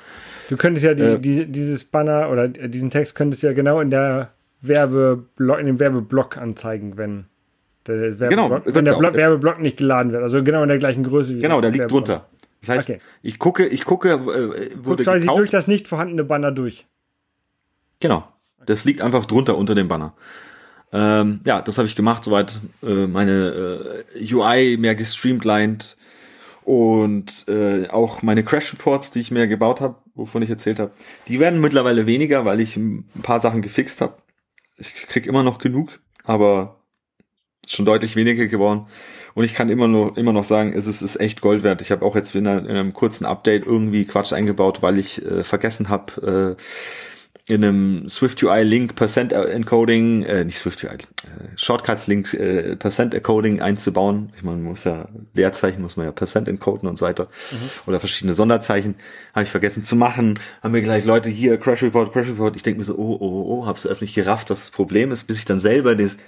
[0.50, 3.90] Du könntest ja die, äh, die, dieses Banner oder diesen Text könntest ja genau in
[3.90, 7.26] der Werbeblock, in dem Werbeblock anzeigen, wenn
[7.88, 10.24] der Werbeblock, genau, wenn der Block, Werbeblock nicht geladen wird.
[10.24, 12.28] Also genau in der gleichen Größe wie Genau, der liegt drunter.
[12.62, 13.02] Das heißt, okay.
[13.22, 16.86] ich gucke, ich gucke, äh, wurde Guck quasi durch das nicht vorhandene Banner durch.
[18.00, 18.28] Genau.
[18.66, 20.14] Das liegt einfach drunter unter dem Banner.
[20.94, 25.98] Ähm, ja, das habe ich gemacht, soweit äh, meine äh, UI mehr gestreamlined
[26.64, 30.92] und äh, auch meine Crash Reports, die ich mir gebaut habe, wovon ich erzählt habe,
[31.28, 34.14] die werden mittlerweile weniger, weil ich ein paar Sachen gefixt habe.
[34.78, 36.83] Ich krieg immer noch genug, aber
[37.68, 38.88] schon deutlich weniger geworden.
[39.36, 41.82] Und ich kann immer noch, immer noch sagen, es ist, ist echt Gold wert.
[41.82, 45.26] Ich habe auch jetzt in, einer, in, einem kurzen Update irgendwie Quatsch eingebaut, weil ich
[45.26, 46.62] äh, vergessen habe, äh,
[47.46, 50.98] in einem SwiftUI Link Percent Encoding, äh, nicht SwiftUI, äh,
[51.58, 54.32] Shortcuts Link äh, Percent Encoding einzubauen.
[54.38, 57.70] Ich meine, man muss ja Leerzeichen muss man ja Percent encoden und so weiter mhm.
[57.88, 58.96] oder verschiedene Sonderzeichen.
[59.34, 60.40] Habe ich vergessen zu machen.
[60.62, 62.56] Haben mir gleich Leute hier Crash Report, Crash Report.
[62.56, 65.12] Ich denke mir so, oh, oh, oh, oh, hab's erst nicht gerafft, was das Problem
[65.12, 66.20] ist, bis ich dann selber das,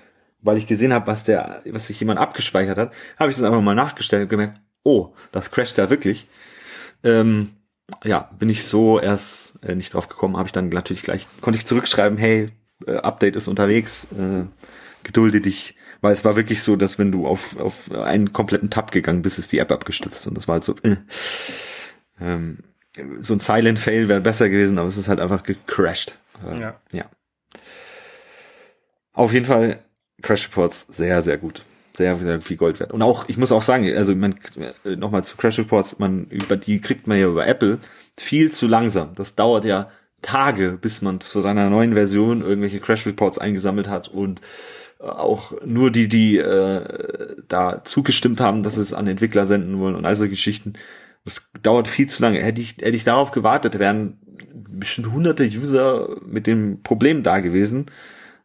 [0.45, 3.62] weil ich gesehen habe, was der, was sich jemand abgespeichert hat, habe ich das einfach
[3.62, 6.27] mal nachgestellt und gemerkt, oh, das crasht da wirklich.
[7.03, 7.55] Ähm,
[8.03, 11.58] ja, bin ich so erst äh, nicht drauf gekommen, habe ich dann natürlich gleich, konnte
[11.58, 12.51] ich zurückschreiben, hey,
[12.86, 14.45] äh, Update ist unterwegs, äh,
[15.03, 18.91] gedulde dich, weil es war wirklich so, dass wenn du auf, auf einen kompletten Tab
[18.91, 20.97] gegangen bist, ist die App abgestürzt und das war halt so, äh,
[22.21, 22.60] ähm,
[23.17, 26.19] so ein Silent Fail wäre besser gewesen, aber es ist halt einfach gecrashed.
[26.43, 26.79] Äh, ja.
[26.91, 27.05] ja.
[29.13, 29.79] Auf jeden Fall
[30.21, 31.63] Crash Reports sehr, sehr gut
[31.97, 32.91] sehr, sehr viel Gold wert.
[32.91, 34.36] Und auch, ich muss auch sagen, also man,
[34.84, 37.80] äh, nochmal zu Crash Reports, man, über die kriegt man ja über Apple
[38.17, 39.13] viel zu langsam.
[39.15, 39.89] Das dauert ja
[40.21, 44.41] Tage, bis man zu seiner neuen Version irgendwelche Crash Reports eingesammelt hat und
[44.99, 49.95] äh, auch nur die, die äh, da zugestimmt haben, dass es an Entwickler senden wollen
[49.95, 50.73] und all solche Geschichten.
[51.23, 52.41] Das dauert viel zu lange.
[52.41, 54.19] Hätte ich, hätte ich darauf gewartet, wären
[54.54, 57.88] bestimmt hunderte User mit dem Problem da gewesen.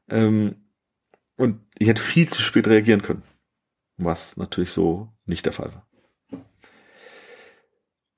[0.09, 0.57] Ähm,
[1.41, 3.23] und ich hätte viel zu spät reagieren können
[4.05, 5.87] was natürlich so nicht der Fall war.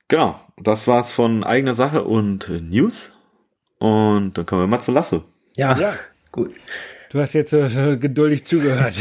[0.08, 3.12] Genau, das war's von eigener Sache und News.
[3.78, 5.24] Und dann kommen wir mal zu Lasse.
[5.56, 5.94] Ja, ja.
[6.30, 6.52] gut.
[7.10, 8.94] Du hast jetzt so, so geduldig zugehört.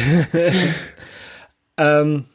[1.77, 2.25] ähm,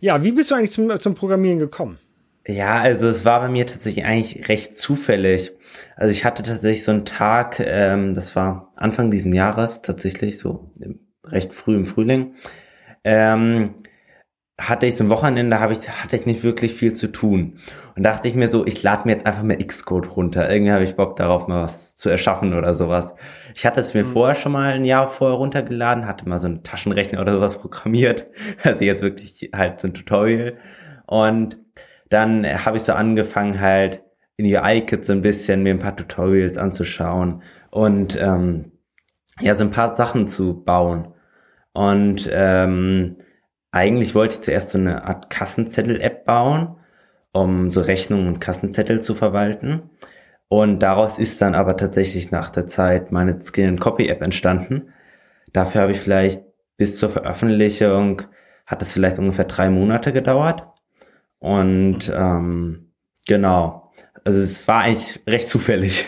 [0.00, 1.98] ja, wie bist du eigentlich zum, zum Programmieren gekommen?
[2.46, 5.52] Ja, also es war bei mir tatsächlich eigentlich recht zufällig.
[5.96, 10.70] Also ich hatte tatsächlich so einen Tag, ähm, das war Anfang diesen Jahres tatsächlich, so
[11.24, 12.34] recht früh im Frühling,
[13.02, 13.74] ähm,
[14.58, 17.58] hatte ich so ein Wochenende, habe ich, hatte ich nicht wirklich viel zu tun.
[17.96, 20.48] Und dachte ich mir so, ich lade mir jetzt einfach mal Xcode runter.
[20.48, 23.14] Irgendwie habe ich Bock darauf, mal was zu erschaffen oder sowas.
[23.54, 24.12] Ich hatte es mir mhm.
[24.12, 28.28] vorher schon mal ein Jahr vorher runtergeladen, hatte mal so einen Taschenrechner oder sowas programmiert.
[28.62, 30.56] Also jetzt wirklich halt so ein Tutorial.
[31.06, 31.58] Und
[32.08, 34.02] dann habe ich so angefangen halt
[34.36, 38.72] in UI-Kit so ein bisschen mir ein paar Tutorials anzuschauen und ähm,
[39.40, 41.13] ja, so ein paar Sachen zu bauen.
[41.74, 43.18] Und ähm,
[43.70, 46.76] eigentlich wollte ich zuerst so eine Art Kassenzettel-App bauen,
[47.32, 49.90] um so Rechnungen und Kassenzettel zu verwalten.
[50.48, 54.94] Und daraus ist dann aber tatsächlich nach der Zeit meine Skin Copy App entstanden.
[55.52, 56.42] Dafür habe ich vielleicht
[56.76, 58.22] bis zur Veröffentlichung
[58.66, 60.62] hat es vielleicht ungefähr drei Monate gedauert.
[61.38, 62.92] Und ähm,
[63.26, 63.92] genau,
[64.24, 66.06] also es war eigentlich recht zufällig.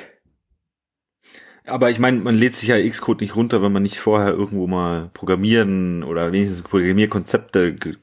[1.66, 4.66] Aber ich meine, man lädt sich ja Xcode nicht runter, wenn man nicht vorher irgendwo
[4.66, 7.94] mal programmieren oder wenigstens Programmierkonzepte ge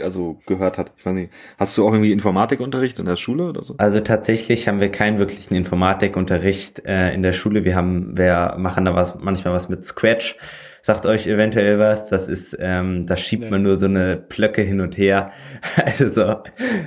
[0.00, 0.92] also gehört hat.
[0.96, 3.74] Ich weiß nicht, hast du auch irgendwie Informatikunterricht in der Schule oder so?
[3.76, 7.64] Also tatsächlich haben wir keinen wirklichen Informatikunterricht äh, in der Schule.
[7.64, 10.36] Wir haben, wir machen da was manchmal was mit Scratch.
[10.80, 13.50] Sagt euch eventuell was, das ist, ähm, da schiebt nee.
[13.50, 15.32] man nur so eine Plöcke hin und her.
[15.98, 16.36] Also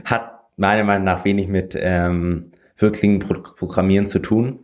[0.05, 4.62] hat meiner Meinung nach wenig mit ähm, wirklichen Pro Programmieren zu tun.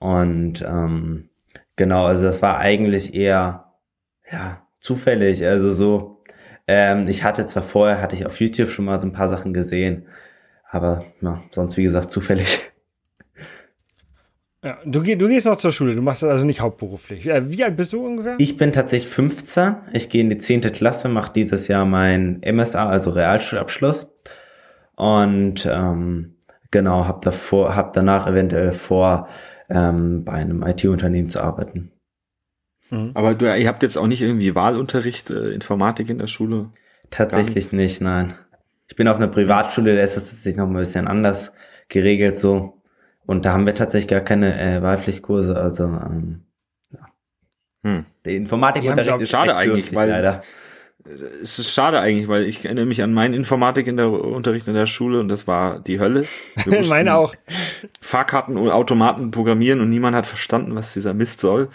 [0.00, 1.28] Und ähm,
[1.76, 3.74] genau, also das war eigentlich eher
[4.30, 5.44] ja zufällig.
[5.44, 6.24] Also so,
[6.66, 9.52] ähm, ich hatte zwar vorher, hatte ich auf YouTube schon mal so ein paar Sachen
[9.52, 10.06] gesehen,
[10.68, 12.72] aber ja, sonst wie gesagt zufällig.
[14.62, 17.26] Ja, du, du gehst noch zur Schule, du machst das also nicht hauptberuflich.
[17.26, 18.36] Äh, wie alt bist du ungefähr?
[18.38, 19.76] Ich bin tatsächlich 15.
[19.92, 20.60] Ich gehe in die 10.
[20.72, 24.08] Klasse, mache dieses Jahr mein MSA, also Realschulabschluss.
[24.96, 26.36] Und ähm,
[26.70, 29.28] genau, habe davor, hab danach eventuell vor,
[29.70, 31.92] ähm, bei einem IT-Unternehmen zu arbeiten.
[32.90, 33.12] Mhm.
[33.14, 36.70] Aber du, ihr habt jetzt auch nicht irgendwie Wahlunterricht, äh, Informatik in der Schule?
[37.10, 38.34] Tatsächlich nicht, nein.
[38.88, 41.52] Ich bin auf einer Privatschule, da ist das tatsächlich noch ein bisschen anders
[41.88, 42.74] geregelt so.
[43.26, 46.42] Und da haben wir tatsächlich gar keine äh, Wahlpflichtkurse, also ähm,
[46.90, 47.06] ja.
[47.84, 48.06] Hm.
[48.24, 50.42] Der Informatikunterricht ist schade eigentlich, weil leider.
[51.42, 54.74] Es ist schade eigentlich, weil ich erinnere mich an meinen Informatik in der Unterricht in
[54.74, 56.24] der Schule und das war die Hölle.
[56.88, 57.34] Meine auch.
[58.00, 61.68] Fahrkarten und Automaten programmieren und niemand hat verstanden, was dieser Mist soll.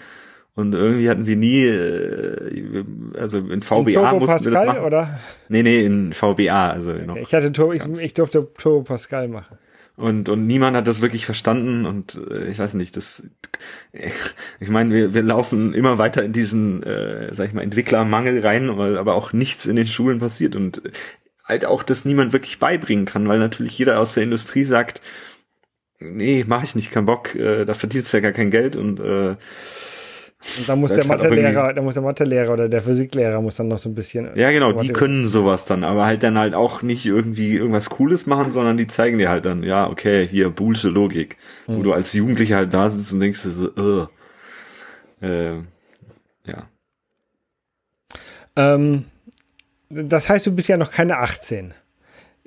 [0.55, 2.85] Und irgendwie hatten wir nie, äh,
[3.19, 4.85] also in VBA in mussten Pascal, wir das machen.
[4.85, 5.19] oder?
[5.49, 7.17] Nee, nee, in VBA, also noch.
[7.17, 9.57] Ich hatte Turbo, ich, ich durfte Turbo Pascal machen.
[9.97, 13.29] Und, und niemand hat das wirklich verstanden und äh, ich weiß nicht, das
[14.59, 18.77] ich meine, wir, wir laufen immer weiter in diesen, äh, sag ich mal, Entwicklermangel rein,
[18.77, 20.81] weil aber auch nichts in den Schulen passiert und
[21.45, 25.01] halt auch das niemand wirklich beibringen kann, weil natürlich jeder aus der Industrie sagt,
[25.99, 28.99] nee, mache ich nicht, keinen Bock, äh, da verdienst du ja gar kein Geld und
[28.99, 29.35] äh,
[30.57, 33.55] und da muss der halt Mathelehrer, halt da muss der Mathelehrer oder der Physiklehrer muss
[33.55, 34.29] dann noch so ein bisschen.
[34.35, 38.25] Ja, genau, die können sowas dann, aber halt dann halt auch nicht irgendwie irgendwas Cooles
[38.27, 41.77] machen, sondern die zeigen dir halt dann, ja, okay, hier Bullsche Logik, hm.
[41.77, 44.07] wo du als Jugendlicher halt da sitzt und denkst so, uh,
[45.25, 45.55] äh,
[46.45, 46.69] ja.
[48.55, 49.05] Ähm,
[49.89, 51.73] das heißt, du bist ja noch keine 18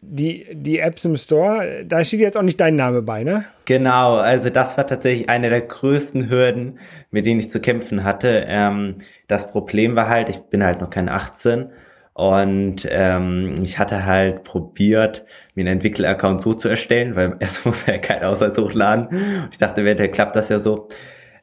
[0.01, 3.45] die, die Apps im Store, da steht jetzt auch nicht dein Name bei, ne?
[3.65, 6.79] Genau, also das war tatsächlich eine der größten Hürden,
[7.11, 8.45] mit denen ich zu kämpfen hatte.
[8.47, 11.71] Ähm, das Problem war halt, ich bin halt noch keine 18
[12.15, 17.83] und ähm, ich hatte halt probiert, mir einen Entwickler-Account so zu erstellen, weil erst muss
[17.83, 19.49] er ja keinen Ausweis hochladen.
[19.51, 20.89] Ich dachte, eventuell klappt das ja so.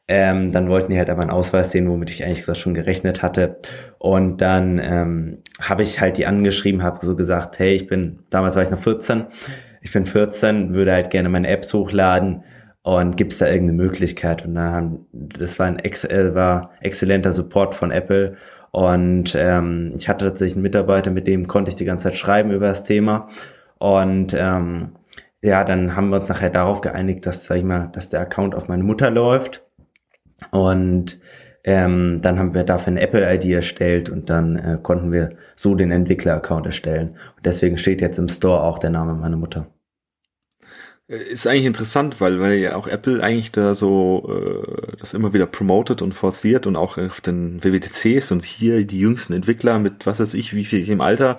[0.08, 3.58] Ähm, dann wollten die halt aber einen Ausweis sehen, womit ich eigentlich schon gerechnet hatte.
[3.98, 8.56] Und dann ähm, habe ich halt die angeschrieben, habe so gesagt, hey, ich bin, damals
[8.56, 9.26] war ich noch 14,
[9.82, 12.44] ich bin 14, würde halt gerne meine Apps hochladen
[12.84, 14.46] und gibt's da irgendeine Möglichkeit?
[14.46, 18.38] Und dann haben, das war ein ex äh, war exzellenter Support von Apple
[18.72, 22.52] und ähm, ich hatte tatsächlich einen Mitarbeiter, mit dem konnte ich die ganze Zeit schreiben
[22.52, 23.28] über das Thema
[23.80, 24.98] und ähm,
[25.42, 28.56] ja, dann haben wir uns nachher darauf geeinigt, dass, sag ich mal, dass der Account
[28.56, 29.65] auf meine Mutter läuft
[30.52, 31.20] und
[31.64, 35.92] ähm, dann haben wir dafür eine Apple-ID erstellt und dann äh, konnten wir so den
[35.92, 37.18] Entwickler-Account erstellen.
[37.38, 39.68] Und deswegen steht jetzt im Store auch der Name meiner Mutter.
[41.08, 45.34] Äh, ist eigentlich interessant, weil, weil ja auch Apple eigentlich da so äh, das immer
[45.34, 50.06] wieder promotet und forciert und auch auf den WWDCs und hier die jüngsten Entwickler mit
[50.06, 51.38] was weiß ich, wie viel im Alter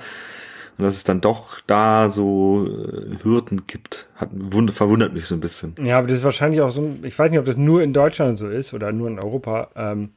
[0.79, 5.35] und dass es dann doch da so äh, Hürden gibt, hat, wund, verwundert mich so
[5.35, 5.75] ein bisschen.
[5.83, 8.37] Ja, aber das ist wahrscheinlich auch so, ich weiß nicht, ob das nur in Deutschland
[8.37, 10.11] so ist oder nur in Europa, ähm,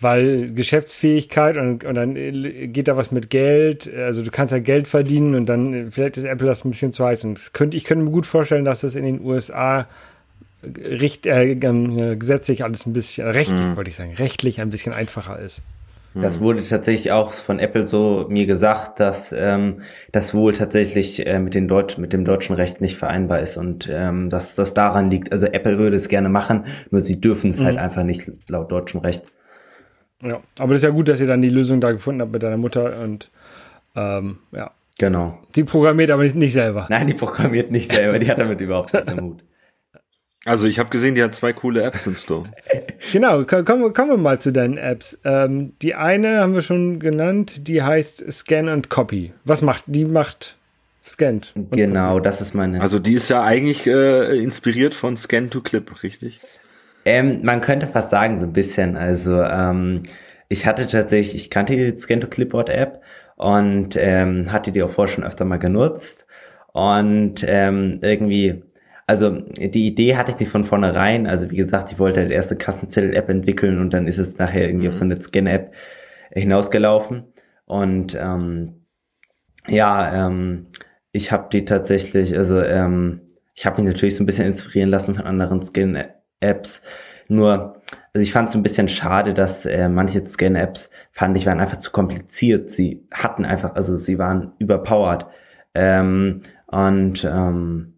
[0.00, 4.58] weil Geschäftsfähigkeit und, und dann äh, geht da was mit Geld, also du kannst ja
[4.58, 7.52] Geld verdienen und dann äh, vielleicht ist Apple das ein bisschen zu heiß und das
[7.52, 9.86] könnte, ich könnte mir gut vorstellen, dass das in den USA
[10.64, 13.76] richt, äh, gesetzlich alles ein bisschen, rechtlich mhm.
[13.76, 15.60] wollte ich sagen, rechtlich ein bisschen einfacher ist.
[16.14, 16.42] Das hm.
[16.42, 21.54] wurde tatsächlich auch von Apple so mir gesagt, dass ähm, das wohl tatsächlich äh, mit,
[21.54, 25.32] den Deutsch, mit dem deutschen Recht nicht vereinbar ist und ähm, dass das daran liegt.
[25.32, 27.80] Also Apple würde es gerne machen, nur sie dürfen es halt mhm.
[27.80, 29.24] halt einfach nicht laut deutschem Recht.
[30.22, 32.42] Ja, aber das ist ja gut, dass ihr dann die Lösung da gefunden habt mit
[32.42, 33.30] deiner Mutter und
[33.96, 34.70] ähm, ja.
[34.98, 35.38] Genau.
[35.56, 36.86] Die programmiert aber nicht, nicht selber.
[36.90, 39.44] Nein, die programmiert nicht selber, die hat damit überhaupt nichts am Hut.
[40.44, 42.50] Also ich habe gesehen, die hat zwei coole Apps im Store.
[43.12, 45.18] genau, kommen, kommen wir mal zu deinen Apps.
[45.24, 49.32] Ähm, die eine haben wir schon genannt, die heißt Scan and Copy.
[49.44, 50.04] Was macht die?
[50.04, 50.56] Macht
[51.04, 51.52] Scannt.
[51.70, 52.80] Genau, das ist meine.
[52.80, 56.40] Also die ist ja eigentlich äh, inspiriert von Scan to Clip, richtig?
[57.04, 58.96] Ähm, man könnte fast sagen so ein bisschen.
[58.96, 60.02] Also ähm,
[60.48, 63.00] ich hatte tatsächlich, ich kannte die Scan to Clipboard App
[63.36, 66.26] und ähm, hatte die auch vorher schon öfter mal genutzt
[66.72, 68.62] und ähm, irgendwie
[69.12, 71.26] also die Idee hatte ich nicht von vornherein.
[71.26, 74.62] Also wie gesagt, ich wollte halt erst eine Kassenzettel-App entwickeln und dann ist es nachher
[74.62, 74.88] irgendwie mhm.
[74.88, 75.74] auf so eine Scan-App
[76.30, 77.24] hinausgelaufen.
[77.66, 78.86] Und ähm,
[79.68, 80.68] ja, ähm,
[81.12, 83.20] ich habe die tatsächlich, also ähm,
[83.54, 86.80] ich habe mich natürlich so ein bisschen inspirieren lassen von anderen Scan-Apps.
[87.28, 87.82] Nur,
[88.14, 91.78] also ich fand es ein bisschen schade, dass äh, manche Scan-Apps fand ich waren einfach
[91.78, 92.70] zu kompliziert.
[92.70, 95.26] Sie hatten einfach, also sie waren überpowered.
[95.74, 97.92] Ähm, und ähm,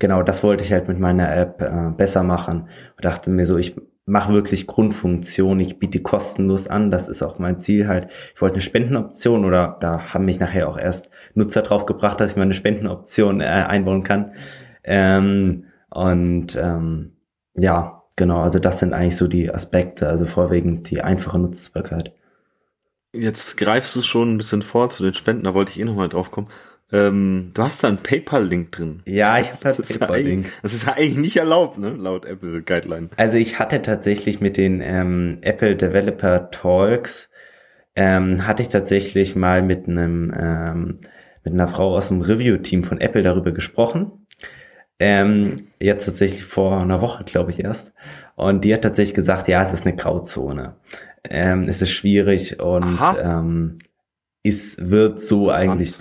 [0.00, 2.62] genau das wollte ich halt mit meiner App äh, besser machen
[2.96, 7.38] und dachte mir so, ich mache wirklich Grundfunktion, ich biete kostenlos an, das ist auch
[7.38, 8.08] mein Ziel halt.
[8.34, 12.32] Ich wollte eine Spendenoption oder da haben mich nachher auch erst Nutzer drauf gebracht, dass
[12.32, 14.32] ich meine Spendenoption äh, einbauen kann.
[14.82, 17.12] Ähm, und ähm,
[17.54, 22.12] ja, genau, also das sind eigentlich so die Aspekte, also vorwiegend die einfache Nutzbarkeit.
[23.12, 26.08] Jetzt greifst du schon ein bisschen vor zu den Spenden, da wollte ich eh nochmal
[26.08, 26.48] drauf kommen.
[26.92, 29.02] Ähm, du hast da einen PayPal-Link drin.
[29.04, 30.46] Ja, ich habe da einen PayPal-Link.
[30.62, 31.90] Das ist eigentlich nicht erlaubt, ne?
[31.90, 33.10] Laut Apple Guideline.
[33.16, 37.28] Also ich hatte tatsächlich mit den ähm, Apple Developer Talks
[37.96, 40.98] ähm, hatte ich tatsächlich mal mit einem ähm,
[41.44, 44.26] mit einer Frau aus dem Review-Team von Apple darüber gesprochen.
[44.98, 47.92] Ähm, jetzt tatsächlich vor einer Woche, glaube ich, erst.
[48.36, 50.76] Und die hat tatsächlich gesagt, ja, es ist eine Grauzone.
[51.24, 53.78] Ähm, es ist schwierig und ähm,
[54.42, 55.98] es wird so eigentlich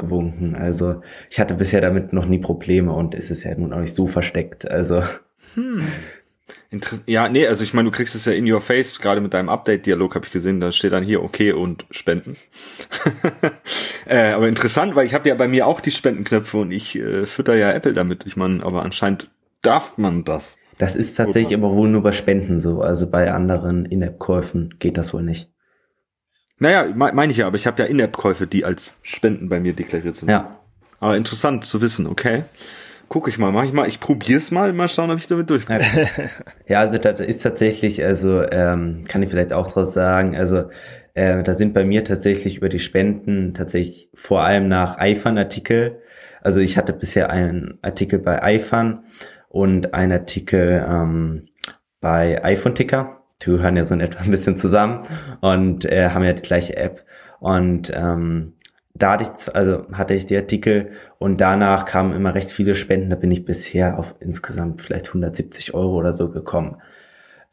[0.00, 0.54] durchgewunken.
[0.54, 3.94] Also ich hatte bisher damit noch nie Probleme und es ist ja nun auch nicht
[3.94, 4.70] so versteckt.
[4.70, 5.02] Also
[5.54, 5.86] hm.
[6.70, 9.34] Interess ja, nee, also ich meine, du kriegst es ja in your face, gerade mit
[9.34, 12.36] deinem Update-Dialog habe ich gesehen, da steht dann hier okay und Spenden.
[14.06, 17.26] äh, aber interessant, weil ich habe ja bei mir auch die Spendenknöpfe und ich äh,
[17.26, 18.26] fütter ja Apple damit.
[18.26, 19.30] Ich meine, aber anscheinend
[19.62, 20.58] darf man das.
[20.78, 21.66] Das ist tatsächlich Oder?
[21.66, 25.50] aber wohl nur bei Spenden so, also bei anderen In-App-Käufen geht das wohl nicht.
[26.60, 30.14] Naja, meine ich ja, aber ich habe ja In-App-Käufe, die als Spenden bei mir deklariert
[30.14, 30.28] sind.
[30.28, 30.60] Ja.
[31.00, 32.44] Aber interessant zu wissen, okay
[33.10, 35.80] gucke ich mal, mach ich mal, ich probier's mal, mal schauen, ob ich damit durchkomme.
[36.68, 40.70] ja, also das ist tatsächlich, also ähm, kann ich vielleicht auch draus sagen, also
[41.14, 46.00] äh, da sind bei mir tatsächlich über die Spenden tatsächlich vor allem nach iPhone-Artikel.
[46.40, 49.00] Also ich hatte bisher einen Artikel bei iPhone
[49.48, 51.48] und einen Artikel ähm,
[52.00, 53.19] bei iPhone-Ticker.
[53.42, 55.06] Die gehören ja so in etwa ein bisschen zusammen
[55.40, 57.04] und äh, haben ja die gleiche App.
[57.38, 58.54] Und ähm,
[58.94, 63.10] da hatte ich, also hatte ich die Artikel und danach kamen immer recht viele Spenden.
[63.10, 66.76] Da bin ich bisher auf insgesamt vielleicht 170 Euro oder so gekommen.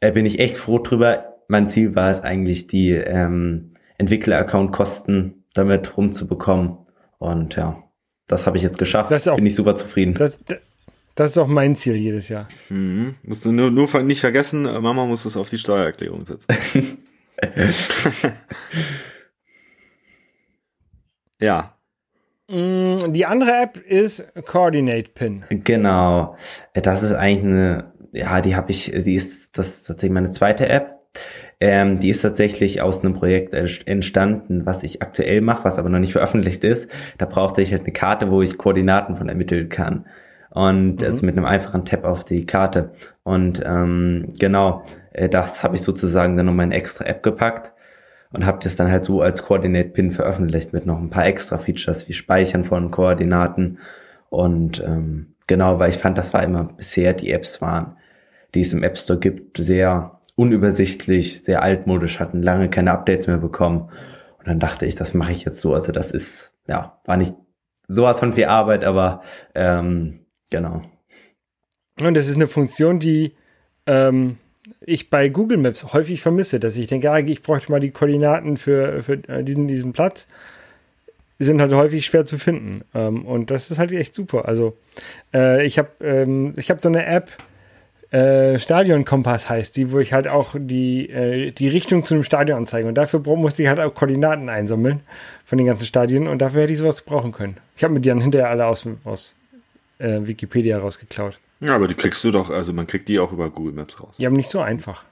[0.00, 1.36] Äh, bin ich echt froh drüber.
[1.48, 6.78] Mein Ziel war es eigentlich, die ähm, Entwickler-Account-Kosten damit rumzubekommen.
[7.18, 7.82] Und ja,
[8.26, 9.12] das habe ich jetzt geschafft.
[9.28, 10.14] Auch, bin ich super zufrieden.
[10.14, 10.38] Das,
[11.18, 12.48] das ist auch mein Ziel jedes Jahr.
[12.68, 13.16] Mhm.
[13.22, 16.98] Musst du nur, nur nicht vergessen, Mama muss es auf die Steuererklärung setzen.
[21.40, 21.74] Ja.
[22.48, 25.44] Mm, die andere App ist Coordinate Pin.
[25.50, 26.36] Genau.
[26.74, 30.68] Das ist eigentlich eine, ja, die habe ich, die ist, das ist tatsächlich meine zweite
[30.68, 30.94] App.
[31.60, 35.98] Ähm, die ist tatsächlich aus einem Projekt entstanden, was ich aktuell mache, was aber noch
[35.98, 36.88] nicht veröffentlicht ist.
[37.18, 40.06] Da brauchte ich halt eine Karte, wo ich Koordinaten von ermitteln kann.
[40.50, 41.06] Und mhm.
[41.06, 42.92] also mit einem einfachen Tab auf die Karte.
[43.22, 44.82] Und ähm, genau,
[45.12, 47.72] äh, das habe ich sozusagen dann um eine extra App gepackt
[48.32, 52.08] und habe das dann halt so als Coordinate-Pin veröffentlicht mit noch ein paar extra Features
[52.08, 53.78] wie Speichern von Koordinaten
[54.30, 57.96] und ähm, genau, weil ich fand, das war immer bisher die Apps waren,
[58.54, 63.38] die es im App Store gibt, sehr unübersichtlich, sehr altmodisch, hatten lange keine Updates mehr
[63.38, 63.90] bekommen
[64.38, 67.34] und dann dachte ich, das mache ich jetzt so, also das ist, ja, war nicht
[67.88, 69.22] sowas von viel Arbeit, aber
[69.54, 70.82] ähm, genau.
[72.00, 73.32] Und das ist eine Funktion, die
[73.86, 74.38] ähm,
[74.80, 78.56] ich bei Google Maps häufig vermisse, dass ich denke, ja, ich bräuchte mal die Koordinaten
[78.56, 80.26] für, für äh, diesen, diesen Platz.
[81.40, 82.82] Die sind halt häufig schwer zu finden.
[82.94, 84.46] Ähm, und das ist halt echt super.
[84.46, 84.76] Also,
[85.32, 87.30] äh, ich habe ähm, hab so eine App,
[88.10, 92.24] äh, Stadion Kompass heißt die, wo ich halt auch die, äh, die Richtung zu einem
[92.24, 92.88] Stadion anzeige.
[92.88, 95.00] Und dafür musste ich halt auch Koordinaten einsammeln
[95.44, 96.26] von den ganzen Stadien.
[96.26, 97.58] Und dafür hätte ich sowas brauchen können.
[97.76, 99.34] Ich habe mir die dann hinterher alle aus, aus
[99.98, 101.38] äh, Wikipedia rausgeklaut.
[101.60, 104.16] Ja, aber die kriegst du doch, also man kriegt die auch über Google Maps raus.
[104.18, 105.04] Ja, aber nicht so einfach.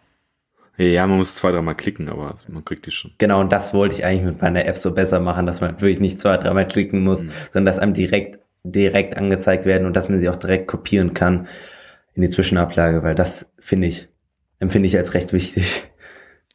[0.78, 3.12] Ja, man muss zwei, dreimal klicken, aber man kriegt die schon.
[3.18, 6.00] Genau, und das wollte ich eigentlich mit meiner App so besser machen, dass man wirklich
[6.00, 7.30] nicht zwei, dreimal klicken muss, mhm.
[7.50, 11.48] sondern dass einem direkt, direkt angezeigt werden und dass man sie auch direkt kopieren kann
[12.14, 14.08] in die Zwischenablage, weil das finde ich,
[14.58, 15.84] empfinde ich als recht wichtig.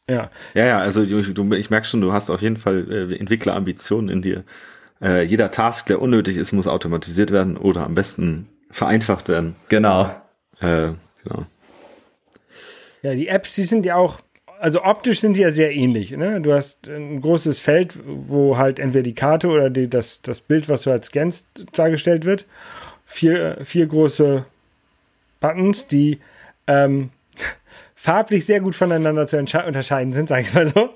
[0.08, 0.30] Ja.
[0.54, 4.22] Ja, ja, also du, ich merke schon, du hast auf jeden Fall äh, Entwicklerambitionen in
[4.22, 4.44] dir.
[5.02, 9.56] Äh, jeder Task, der unnötig ist, muss automatisiert werden oder am besten vereinfacht werden.
[9.68, 10.04] Genau.
[10.60, 10.92] Äh,
[11.24, 11.46] genau.
[13.02, 14.20] Ja, die Apps, die sind ja auch,
[14.60, 16.12] also optisch sind die ja sehr ähnlich.
[16.12, 16.40] Ne?
[16.40, 20.68] Du hast ein großes Feld, wo halt entweder die Karte oder die, das, das Bild,
[20.68, 22.46] was du halt scannst, dargestellt wird.
[23.04, 24.46] Vier, vier große
[25.40, 26.20] Buttons, die
[26.68, 27.10] ähm,
[27.96, 30.90] farblich sehr gut voneinander zu unterscheiden sind, sag ich mal so.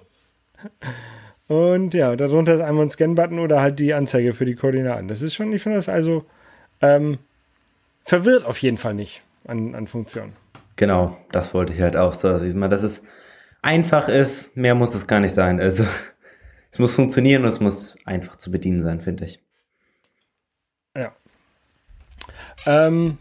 [1.48, 5.08] Und ja, darunter ist einmal ein Scan-Button oder halt die Anzeige für die Koordinaten.
[5.08, 6.24] Das ist schon, ich finde das also
[6.80, 7.18] ähm,
[8.02, 10.32] verwirrt auf jeden Fall nicht an, an Funktionen.
[10.76, 12.28] Genau, das wollte ich halt auch so.
[12.28, 13.02] Also, dass es
[13.62, 15.60] einfach ist, mehr muss es gar nicht sein.
[15.60, 15.86] Also
[16.70, 19.40] es muss funktionieren und es muss einfach zu bedienen sein, finde ich.
[20.96, 21.14] Ja.
[22.66, 23.18] Ähm,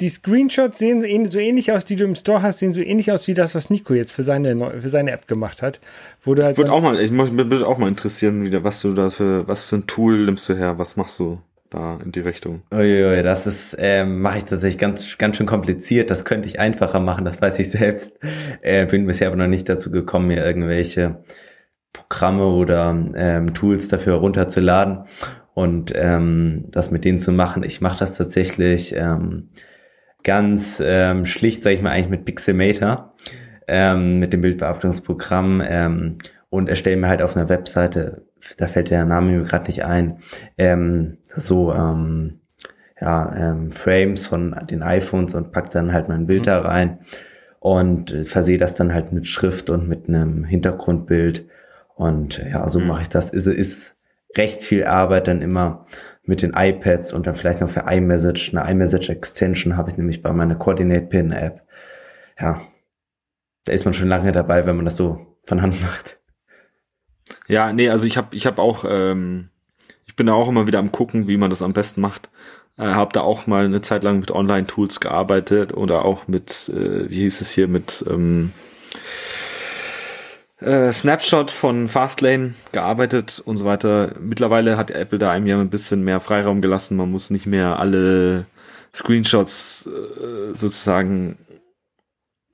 [0.00, 3.28] die Screenshots sehen so ähnlich aus, die du im Store hast, sehen so ähnlich aus
[3.28, 5.80] wie das, was Nico jetzt für seine, für seine App gemacht hat.
[6.22, 8.92] Wo du halt ich würde auch mal, ich würde auch mal interessieren, wieder, was du
[8.94, 11.38] da für, was für ein Tool nimmst du her, was machst du?
[11.72, 12.62] da in die Richtung?
[12.70, 16.10] Uiui, das ist, ähm, mache ich tatsächlich ganz, ganz schön kompliziert.
[16.10, 18.18] Das könnte ich einfacher machen, das weiß ich selbst.
[18.60, 21.22] Äh, bin bisher aber noch nicht dazu gekommen, mir irgendwelche
[21.92, 25.04] Programme oder ähm, Tools dafür runterzuladen
[25.54, 27.62] und ähm, das mit denen zu machen.
[27.62, 29.50] Ich mache das tatsächlich ähm,
[30.24, 33.14] ganz ähm, schlicht, sage ich mal, eigentlich mit Pixelmator,
[33.66, 36.18] ähm, mit dem Bildbearbeitungsprogramm ähm,
[36.50, 38.22] und erstelle mir halt auf einer Webseite,
[38.56, 40.18] da fällt der Name mir gerade nicht ein,
[40.58, 42.40] ähm, so ähm,
[43.00, 46.46] ja, ähm, Frames von den iPhones und pack dann halt mein Bild mhm.
[46.46, 46.98] da rein
[47.58, 51.46] und versehe das dann halt mit Schrift und mit einem Hintergrundbild.
[51.94, 52.88] Und ja, so mhm.
[52.88, 53.30] mache ich das.
[53.30, 53.96] Ist, ist
[54.36, 55.86] recht viel Arbeit dann immer
[56.24, 58.54] mit den iPads und dann vielleicht noch für iMessage.
[58.54, 61.62] Eine iMessage Extension habe ich nämlich bei meiner Coordinate Pin App.
[62.38, 62.60] Ja,
[63.64, 66.20] da ist man schon lange dabei, wenn man das so von Hand macht.
[67.48, 69.50] Ja, nee, also ich habe ich hab auch, ähm,
[70.06, 72.30] ich bin da auch immer wieder am gucken, wie man das am besten macht.
[72.78, 77.10] Äh, habe da auch mal eine Zeit lang mit Online-Tools gearbeitet oder auch mit, äh,
[77.10, 78.52] wie hieß es hier, mit ähm,
[80.62, 84.14] äh, Snapshot von Fastlane gearbeitet und so weiter.
[84.20, 86.96] Mittlerweile hat Apple da einem ja ein bisschen mehr Freiraum gelassen.
[86.96, 88.46] Man muss nicht mehr alle
[88.94, 91.38] Screenshots äh, sozusagen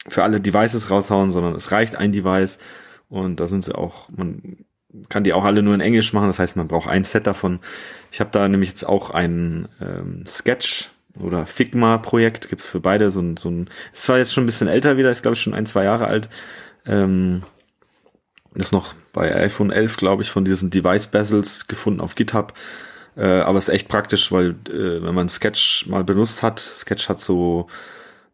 [0.08, 2.58] für alle Devices raushauen, sondern es reicht ein Device
[3.08, 4.64] und da sind sie auch, man
[5.08, 7.60] kann die auch alle nur in Englisch machen, das heißt, man braucht ein Set davon.
[8.10, 13.20] Ich habe da nämlich jetzt auch ein ähm, Sketch oder Figma-Projekt, gibt für beide so
[13.20, 15.54] ein, so ein, ist zwar jetzt schon ein bisschen älter wieder, ist glaube ich schon
[15.54, 16.28] ein, zwei Jahre alt,
[16.86, 17.42] ähm,
[18.54, 22.54] ist noch bei iPhone 11, glaube ich, von diesen Device Bezels gefunden auf GitHub.
[23.16, 27.20] Äh, aber ist echt praktisch, weil äh, wenn man Sketch mal benutzt hat, Sketch hat
[27.20, 27.66] so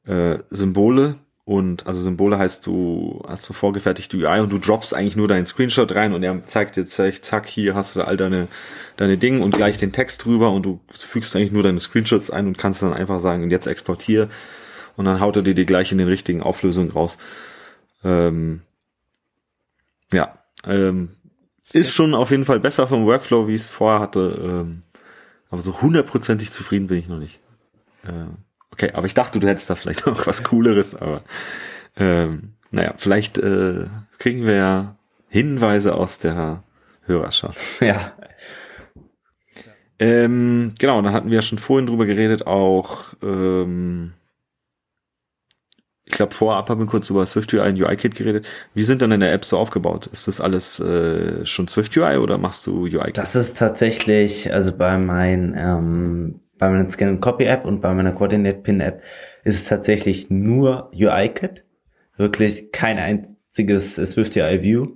[0.07, 5.17] äh, Symbole, und also Symbole heißt, du hast so vorgefertigte UI und du droppst eigentlich
[5.17, 8.49] nur deinen Screenshot rein und er zeigt jetzt, zack, hier hast du all deine,
[8.97, 12.47] deine Dinge und gleich den Text drüber und du fügst eigentlich nur deine Screenshots ein
[12.47, 14.31] und kannst dann einfach sagen, jetzt exportiere
[14.97, 17.19] und dann haut er dir die gleich in den richtigen Auflösungen raus.
[18.03, 18.63] Ähm,
[20.15, 21.11] ja, ähm,
[21.73, 24.83] ist schon auf jeden Fall besser vom Workflow, wie ich es vorher hatte, ähm,
[25.51, 27.41] aber so hundertprozentig zufrieden bin ich noch nicht.
[28.07, 28.39] Ähm,
[28.75, 31.23] Okay, aber ich dachte, du hättest da vielleicht noch was Cooleres, aber
[31.97, 33.87] ähm, naja, vielleicht äh,
[34.19, 34.97] kriegen wir ja
[35.29, 36.65] Hinweise aus der
[37.07, 37.61] Hörerschaft.
[37.81, 38.05] Ja.
[40.01, 44.15] Ähm, genau, dann hatten wir ja schon vorhin drüber geredet, auch ähm,
[46.07, 48.47] ich glaube vorab haben wir kurz über SwiftUI und UI-Kit geredet.
[48.75, 50.07] Wie sind dann in der App so aufgebaut?
[50.07, 53.17] Ist das alles äh, schon SwiftUI oder machst du UI-Kit?
[53.17, 58.13] Das ist tatsächlich, also bei meinen ähm, bei meiner Scan Copy App und bei meiner
[58.13, 59.03] Coordinate Pin App
[59.45, 61.65] ist es tatsächlich nur UI-Kit.
[62.17, 64.87] Wirklich kein einziges Swift UI View.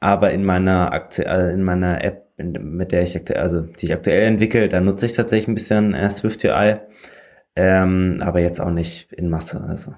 [0.00, 4.22] Aber in meiner aktuell, in meiner App, mit der ich aktuell, also die ich aktuell
[4.22, 6.44] entwickle, da nutze ich tatsächlich ein bisschen äh, Swift.
[7.56, 9.94] Ähm, aber jetzt auch nicht in Masse, also.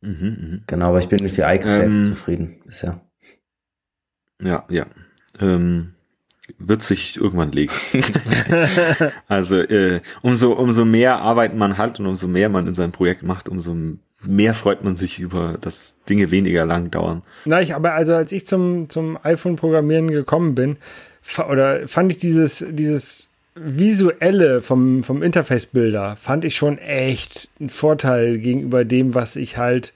[0.00, 0.58] Mhm, mh.
[0.66, 3.00] Genau, aber ich bin mit UI-Kit ähm, zufrieden bisher.
[4.42, 4.86] Ja, ja.
[5.40, 5.94] Ähm,
[6.58, 7.72] wird sich irgendwann legen.
[9.28, 13.22] also äh, umso umso mehr Arbeit man hat und umso mehr man in seinem Projekt
[13.22, 13.76] macht, umso
[14.22, 17.22] mehr freut man sich über, dass Dinge weniger lang dauern.
[17.44, 20.76] Na, ich aber also als ich zum zum iPhone Programmieren gekommen bin,
[21.48, 23.29] oder fand ich dieses dieses
[23.62, 29.58] visuelle vom vom Interface Bilder fand ich schon echt einen Vorteil gegenüber dem, was ich
[29.58, 29.92] halt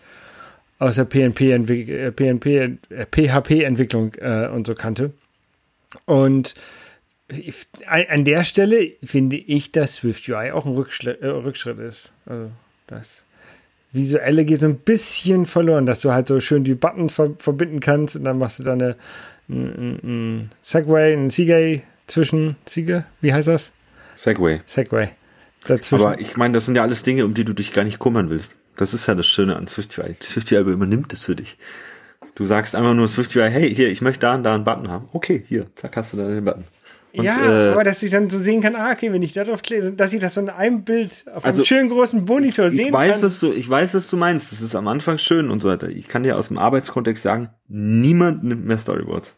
[0.79, 2.79] aus der PNP PNP
[3.11, 5.13] PHP Entwicklung äh, und so kannte.
[6.05, 6.55] Und
[7.87, 12.13] an der Stelle finde ich, dass Swift UI auch ein Rückschritt, äh, Rückschritt ist.
[12.27, 12.51] Also
[12.87, 13.25] das
[13.93, 17.81] Visuelle geht so ein bisschen verloren, dass du halt so schön die Buttons ver verbinden
[17.81, 18.97] kannst und dann machst du da eine,
[19.49, 23.73] ein, ein Segway, ein Seagay zwischen Siege, wie heißt das?
[24.15, 24.61] Segway.
[24.67, 25.11] Segway.
[25.67, 26.07] Dazwischen.
[26.07, 28.31] Aber ich meine, das sind ja alles Dinge, um die du dich gar nicht kümmern
[28.31, 28.57] willst.
[28.77, 30.17] Das ist ja das Schöne an SwiftUI.
[30.21, 31.57] SwiftUI übernimmt es für dich.
[32.35, 35.09] Du sagst einfach nur SwiftUI, hey, hier, ich möchte da und da einen Button haben.
[35.13, 36.65] Okay, hier, zack, hast du da den Button.
[37.17, 39.45] Und, ja, äh, aber dass ich dann so sehen kann, ah, okay, wenn ich da
[39.45, 42.71] drauf klicke, dass ich das so in einem Bild auf also, einem schönen großen Monitor
[42.71, 43.23] sehen ich weiß, kann.
[43.23, 44.51] Was du, ich weiß, was du meinst.
[44.51, 45.89] Das ist am Anfang schön und so weiter.
[45.89, 49.37] Ich kann dir aus dem Arbeitskontext sagen, niemand nimmt mehr Storyboards.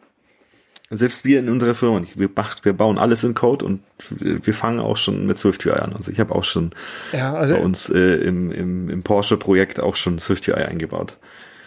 [0.91, 2.03] Selbst wir in unserer Firma.
[2.15, 2.31] Wir,
[2.63, 3.81] wir bauen alles in Code und
[4.21, 5.93] wir fangen auch schon mit SwiftUI an.
[5.95, 6.71] Also ich habe auch schon
[7.13, 11.17] ja, also bei uns äh, im, im, im Porsche-Projekt auch schon SwiftUI eingebaut.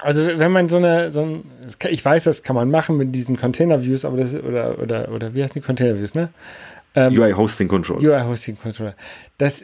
[0.01, 1.43] Also wenn man so eine, so ein,
[1.89, 5.43] ich weiß, das kann man machen mit diesen Container-Views, aber das oder oder oder wie
[5.43, 6.29] heißt die Container-Views, ne?
[6.95, 8.01] Ähm, UI Hosting Controller.
[8.01, 8.95] UI Hosting Controller.
[9.37, 9.63] Das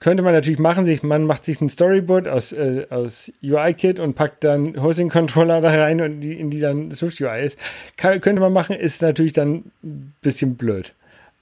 [0.00, 0.84] könnte man natürlich machen.
[0.84, 5.60] Sich, man macht sich ein Storyboard aus, äh, aus UI-Kit und packt dann Hosting Controller
[5.62, 7.58] da rein und die, in die dann Swift UI ist.
[7.96, 10.94] Kann, könnte man machen, ist natürlich dann ein bisschen blöd.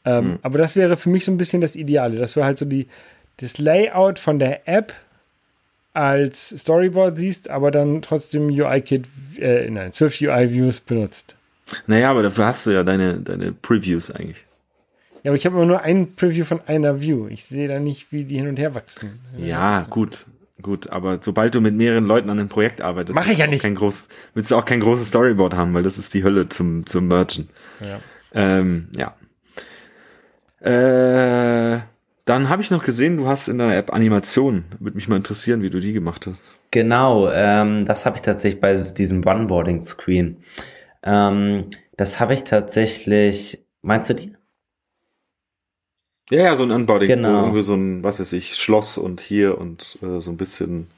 [0.05, 0.39] Ähm, mhm.
[0.43, 2.17] Aber das wäre für mich so ein bisschen das Ideale.
[2.19, 2.87] Das wäre halt so die,
[3.39, 4.95] das Layout von der App
[5.93, 9.07] als Storyboard siehst, aber dann trotzdem UI-Kit,
[9.39, 11.37] äh, nein, Swift UI-Views benutzt.
[11.87, 14.46] Naja, aber dafür hast du ja deine, deine Previews eigentlich.
[15.27, 17.27] Ja, aber ich habe immer nur ein Preview von einer View.
[17.27, 19.19] Ich sehe da nicht, wie die hin und her wachsen.
[19.37, 19.91] Ja, also.
[19.91, 20.27] gut.
[20.63, 23.61] Gut, aber sobald du mit mehreren Leuten an einem Projekt arbeitest, mache ich ja nicht.
[23.61, 26.87] Kein groß, willst du auch kein großes Storyboard haben, weil das ist die Hölle zum
[26.87, 27.49] zum Merchen.
[27.81, 27.99] Ja.
[28.35, 29.17] Ähm, ja.
[30.61, 31.81] Äh,
[32.25, 34.67] dann habe ich noch gesehen, du hast in deiner App Animationen.
[34.79, 36.53] Würde mich mal interessieren, wie du die gemacht hast.
[36.71, 40.37] Genau, ähm, das habe ich tatsächlich bei diesem Onboarding-Screen.
[41.03, 41.65] Ähm,
[41.97, 43.67] das habe ich tatsächlich.
[43.83, 44.37] Meinst du die?
[46.31, 47.43] Ja, ja, so ein Unboarding, genau.
[47.43, 50.89] irgendwie so ein, was weiß ich, Schloss und hier und äh, so ein bisschen.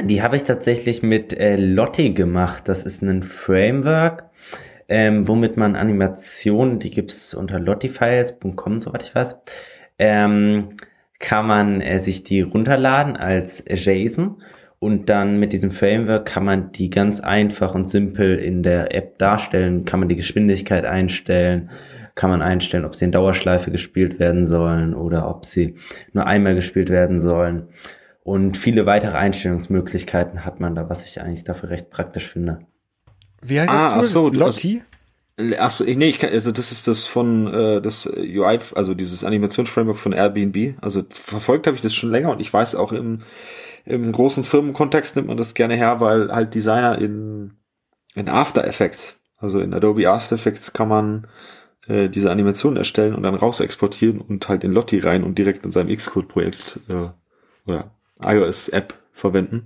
[0.00, 2.68] Die habe ich tatsächlich mit äh, Lotti gemacht.
[2.68, 4.24] Das ist ein Framework,
[4.88, 9.36] ähm, womit man Animationen, die gibt's unter lottifiles.com, soweit ich weiß,
[9.98, 10.70] ähm,
[11.20, 14.42] kann man äh, sich die runterladen als JSON
[14.80, 19.18] und dann mit diesem Framework kann man die ganz einfach und simpel in der App
[19.18, 21.70] darstellen, kann man die Geschwindigkeit einstellen,
[22.18, 25.76] kann man einstellen, ob sie in Dauerschleife gespielt werden sollen oder ob sie
[26.12, 27.68] nur einmal gespielt werden sollen.
[28.24, 32.66] Und viele weitere Einstellungsmöglichkeiten hat man da, was ich eigentlich dafür recht praktisch finde.
[33.40, 34.32] Wie heißt ah, das Tool?
[34.32, 34.82] Ach so, Lotti?
[35.58, 39.96] Achso, nee, ich kann, also das ist das von äh, das UI, also dieses Animationsframework
[39.96, 40.74] von Airbnb.
[40.80, 43.20] Also verfolgt habe ich das schon länger und ich weiß auch im,
[43.84, 47.52] im großen Firmenkontext nimmt man das gerne her, weil halt Designer in,
[48.16, 51.28] in After Effects, also in Adobe After Effects kann man
[51.88, 55.64] äh, diese Animation erstellen und dann raus exportieren und halt in Lotti rein und direkt
[55.64, 57.08] in seinem Xcode-Projekt äh,
[57.66, 57.90] oder
[58.22, 59.64] iOS-App verwenden.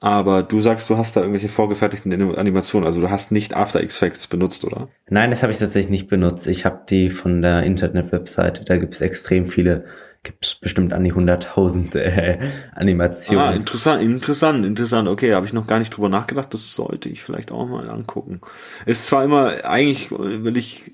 [0.00, 4.28] Aber du sagst, du hast da irgendwelche vorgefertigten Animationen, also du hast nicht After Effects
[4.28, 4.88] benutzt, oder?
[5.08, 6.46] Nein, das habe ich tatsächlich nicht benutzt.
[6.46, 9.86] Ich habe die von der Internet-Webseite, da gibt es extrem viele,
[10.22, 12.38] gibt es bestimmt an die 100.000 äh,
[12.76, 13.44] Animationen.
[13.44, 15.08] Ah, interessant, interessant, interessant.
[15.08, 18.40] Okay, habe ich noch gar nicht drüber nachgedacht, das sollte ich vielleicht auch mal angucken.
[18.86, 20.92] Ist zwar immer, eigentlich will ich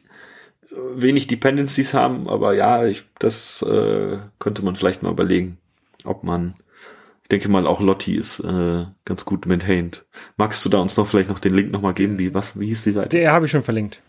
[0.95, 5.59] wenig Dependencies haben, aber ja, ich, das äh, könnte man vielleicht mal überlegen,
[6.05, 6.55] ob man,
[7.23, 10.05] ich denke mal auch Lotti ist äh, ganz gut maintained.
[10.37, 12.85] Magst du da uns noch vielleicht noch den Link nochmal geben, wie, was, wie hieß
[12.85, 13.11] die Seite?
[13.11, 14.03] Der habe ich schon verlinkt.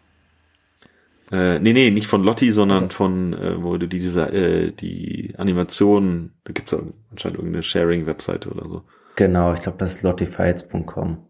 [1.32, 2.96] Äh, nee, nee, nicht von Lotti, sondern also.
[2.96, 6.80] von, äh, wo du die, diese, äh, die Animation, da gibt's ja
[7.12, 8.84] anscheinend irgendeine Sharing-Webseite oder so.
[9.16, 11.26] Genau, ich glaube, das ist lottifiles.com.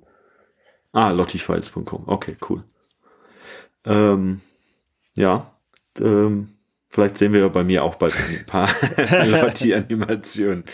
[0.91, 2.63] Ah, lottifiles.com, okay, cool.
[3.85, 4.41] Ähm,
[5.17, 5.51] ja,
[5.99, 6.49] ähm,
[6.89, 8.69] vielleicht sehen wir bei mir auch bald ein paar
[9.25, 10.65] Lotti-Animationen.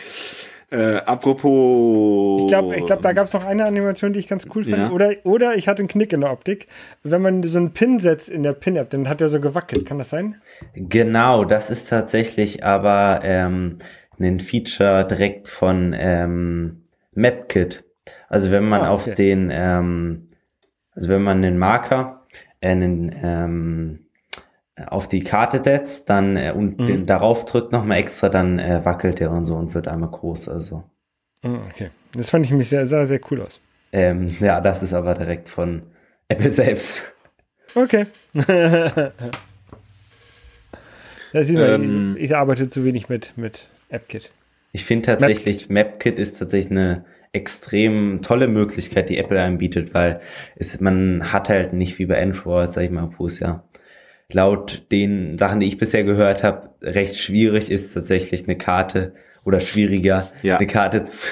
[0.71, 2.43] Äh, apropos.
[2.43, 4.77] Ich glaube, ich glaub, da gab es noch eine Animation, die ich ganz cool fand.
[4.77, 4.91] Ja.
[4.91, 6.67] Oder, oder ich hatte einen Knick in der Optik.
[7.03, 9.85] Wenn man so einen Pin setzt in der Pin-App, dann hat er so gewackelt.
[9.85, 10.37] Kann das sein?
[10.73, 13.79] Genau, das ist tatsächlich aber ähm,
[14.17, 16.83] ein Feature direkt von ähm,
[17.15, 17.83] MapKit.
[18.29, 19.11] Also wenn man ah, okay.
[19.11, 20.29] auf den, ähm,
[20.93, 22.25] also wenn man einen Marker,
[22.61, 24.05] äh, einen, ähm,
[24.77, 26.87] auf die Karte setzt, dann äh, und mhm.
[26.87, 30.49] den, darauf drückt nochmal extra, dann äh, wackelt der und so und wird einmal groß.
[30.49, 30.83] Also.
[31.43, 31.89] Ah, okay.
[32.13, 33.61] Das fand ich mich sehr, sehr, sehr cool aus.
[33.91, 35.83] Ähm, ja, das ist aber direkt von
[36.29, 37.03] Apple selbst.
[37.75, 38.05] Okay.
[38.33, 39.11] da
[41.33, 44.31] sieht man, ähm, ich, ich, arbeite zu wenig mit, mit AppKit.
[44.73, 45.91] Ich finde tatsächlich, MapKit.
[45.93, 50.21] MapKit ist tatsächlich eine extrem tolle Möglichkeit, die Apple einem bietet, weil
[50.55, 53.63] es, man hat halt nicht wie bei Android, sag ich mal, wo es ja
[54.33, 59.13] laut den Sachen, die ich bisher gehört habe, recht schwierig ist, tatsächlich eine Karte
[59.43, 60.57] oder schwieriger, ja.
[60.57, 61.31] eine Karte zu,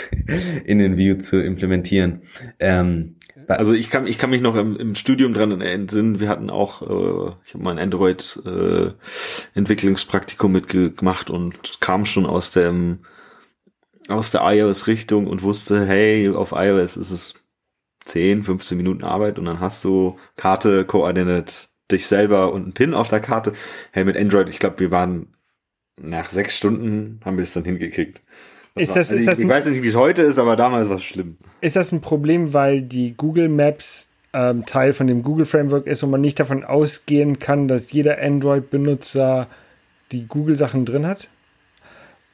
[0.65, 2.23] in den View zu implementieren.
[2.59, 6.49] Ähm, also ich kann, ich kann mich noch im, im Studium dran entsinnen, wir hatten
[6.49, 12.99] auch, äh, ich habe mal ein Android-Entwicklungspraktikum äh, mitgemacht und kam schon aus dem
[14.07, 17.35] aus der iOS-Richtung und wusste, hey, auf iOS ist es
[18.05, 22.93] 10, 15 Minuten Arbeit und dann hast du Karte, Coordinates, dich selber und einen Pin
[22.93, 23.53] auf der Karte.
[23.91, 25.27] Hey, mit Android, ich glaube, wir waren
[26.01, 28.21] nach sechs Stunden haben wir es dann hingekriegt.
[28.75, 30.89] ist das, also ist ich, das ich weiß nicht, wie es heute ist, aber damals
[30.89, 31.35] war es schlimm.
[31.61, 36.03] Ist das ein Problem, weil die Google Maps ähm, Teil von dem Google Framework ist
[36.03, 39.47] und man nicht davon ausgehen kann, dass jeder Android-Benutzer
[40.11, 41.27] die Google-Sachen drin hat?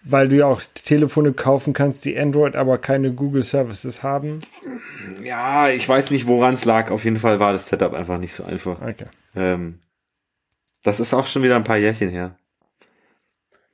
[0.05, 4.41] Weil du ja auch Telefone kaufen kannst, die Android, aber keine Google Services haben.
[5.23, 6.91] Ja, ich weiß nicht, woran es lag.
[6.91, 8.81] Auf jeden Fall war das Setup einfach nicht so einfach.
[8.81, 9.05] Okay.
[9.35, 9.79] Ähm,
[10.83, 12.35] das ist auch schon wieder ein paar Jährchen her.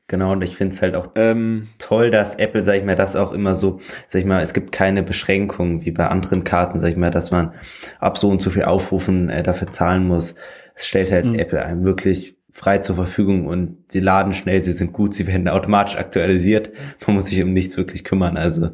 [0.08, 3.16] Genau, und ich finde es halt auch ähm, toll, dass Apple, sag ich mal, das
[3.16, 6.90] auch immer so, sag ich mal, es gibt keine Beschränkungen wie bei anderen Karten, sag
[6.90, 7.54] ich mal, dass man
[8.00, 10.36] ab so und so viel Aufrufen äh, dafür zahlen muss.
[10.76, 11.40] Es stellt halt mhm.
[11.40, 15.48] Apple einem wirklich frei zur Verfügung und sie laden schnell, sie sind gut, sie werden
[15.48, 16.72] automatisch aktualisiert.
[17.08, 18.38] Man muss sich um nichts wirklich kümmern.
[18.38, 18.72] Also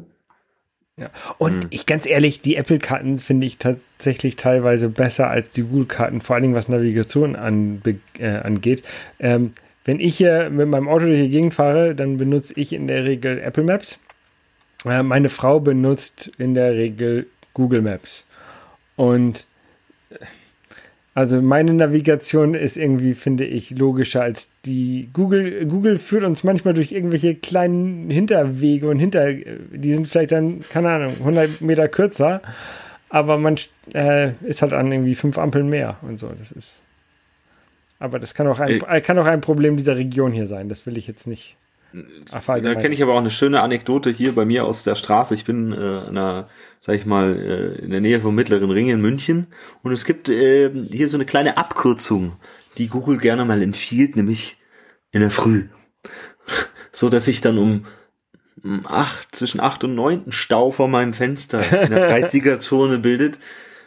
[0.98, 1.10] ja.
[1.38, 1.70] Und hm.
[1.70, 6.42] ich ganz ehrlich, die Apple-Karten finde ich tatsächlich teilweise besser als die Google-Karten, vor allen
[6.42, 7.80] Dingen was Navigation an,
[8.18, 8.82] äh, angeht.
[9.20, 9.52] Ähm,
[9.84, 13.04] wenn ich hier mit meinem Auto durch die Gegend fahre, dann benutze ich in der
[13.04, 13.98] Regel Apple Maps.
[14.84, 18.24] Äh, meine Frau benutzt in der Regel Google Maps.
[18.96, 19.46] Und
[21.18, 25.66] also meine Navigation ist irgendwie, finde ich, logischer als die Google.
[25.66, 30.90] Google führt uns manchmal durch irgendwelche kleinen Hinterwege und hinter, die sind vielleicht dann, keine
[30.90, 32.40] Ahnung, 100 Meter kürzer,
[33.08, 33.56] aber man
[33.94, 36.28] äh, ist halt an irgendwie fünf Ampeln mehr und so.
[36.38, 36.84] Das ist.
[37.98, 40.68] Aber das kann auch ein, kann auch ein Problem dieser Region hier sein.
[40.68, 41.56] Das will ich jetzt nicht.
[41.92, 45.34] Da kenne ich aber auch eine schöne Anekdote hier bei mir aus der Straße.
[45.34, 46.48] Ich bin äh, in einer
[46.80, 49.48] sag ich mal, äh, in der Nähe vom Mittleren Ring in München.
[49.82, 52.36] Und es gibt äh, hier so eine kleine Abkürzung,
[52.76, 54.56] die Google gerne mal empfiehlt, nämlich
[55.10, 55.68] in der Früh.
[56.92, 57.84] so dass ich dann um
[58.84, 63.38] acht, zwischen acht und neun Stau vor meinem Fenster in der 30er-Zone bildet,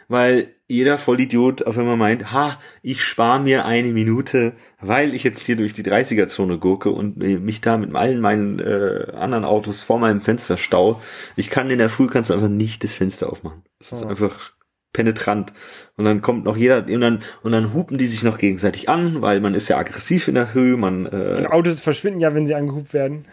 [0.07, 5.45] weil jeder Vollidiot auf einmal meint, ha, ich spare mir eine Minute, weil ich jetzt
[5.45, 9.99] hier durch die 30er-Zone gurke und mich da mit allen meinen äh, anderen Autos vor
[9.99, 11.01] meinem Fenster stau.
[11.35, 13.63] Ich kann in der Früh kannst du einfach nicht das Fenster aufmachen.
[13.79, 14.07] Es ist oh.
[14.07, 14.53] einfach
[14.93, 15.53] penetrant.
[15.97, 19.21] Und dann kommt noch jeder, und dann, und dann hupen die sich noch gegenseitig an,
[19.21, 22.47] weil man ist ja aggressiv in der Höhe, man, äh, und Autos verschwinden ja, wenn
[22.47, 23.25] sie angehupt werden.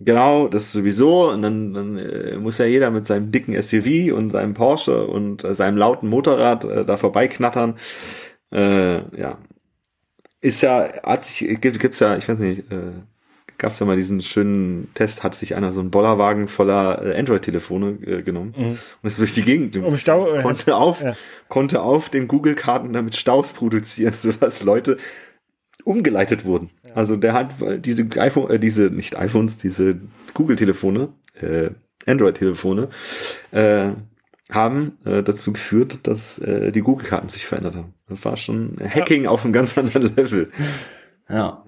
[0.00, 1.30] Genau, das sowieso.
[1.30, 5.44] Und dann, dann äh, muss ja jeder mit seinem dicken SUV und seinem Porsche und
[5.44, 7.76] äh, seinem lauten Motorrad äh, da vorbeiknattern.
[8.52, 9.38] Äh, ja.
[10.40, 12.92] Ist ja, hat sich, gibt, gibt's ja, ich weiß nicht, äh,
[13.58, 17.98] gab's ja mal diesen schönen Test, hat sich einer so einen Bollerwagen voller äh, Android-Telefone
[18.04, 18.78] äh, genommen mhm.
[19.02, 19.76] und ist durch die Gegend.
[19.76, 21.16] Um Stau, äh, konnte auf, ja.
[21.48, 24.98] konnte auf den Google-Karten damit Staus produzieren, sodass Leute
[25.86, 26.70] umgeleitet wurden.
[26.84, 26.94] Ja.
[26.94, 30.00] Also der hat diese iPhone, äh, diese nicht iPhones, diese
[30.34, 31.10] Google-Telefone,
[31.40, 31.70] äh,
[32.06, 32.88] Android-Telefone,
[33.52, 33.90] äh,
[34.50, 37.94] haben äh, dazu geführt, dass äh, die Google-Karten sich verändert haben.
[38.08, 39.30] Das war schon Hacking ja.
[39.30, 40.48] auf einem ganz anderen Level.
[41.28, 41.64] Ja.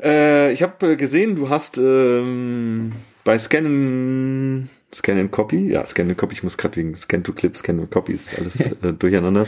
[0.00, 2.92] Äh, ich habe gesehen, du hast ähm,
[3.24, 7.32] bei Scannen Scan and Copy, ja, Scan and Copy, ich muss gerade wegen Scan to
[7.32, 9.46] Clip, Scan and Copy ist alles äh, durcheinander.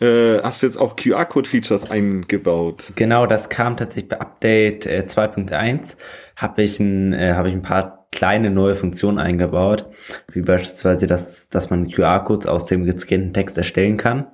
[0.00, 2.92] Äh, hast du jetzt auch QR-Code-Features eingebaut?
[2.96, 5.96] Genau, das kam tatsächlich bei Update äh, 2.1.
[6.36, 9.86] Habe ich, ein, äh, hab ich ein paar kleine neue Funktionen eingebaut,
[10.32, 14.26] wie beispielsweise, dass, dass man QR-Codes aus dem gescannten Text erstellen kann.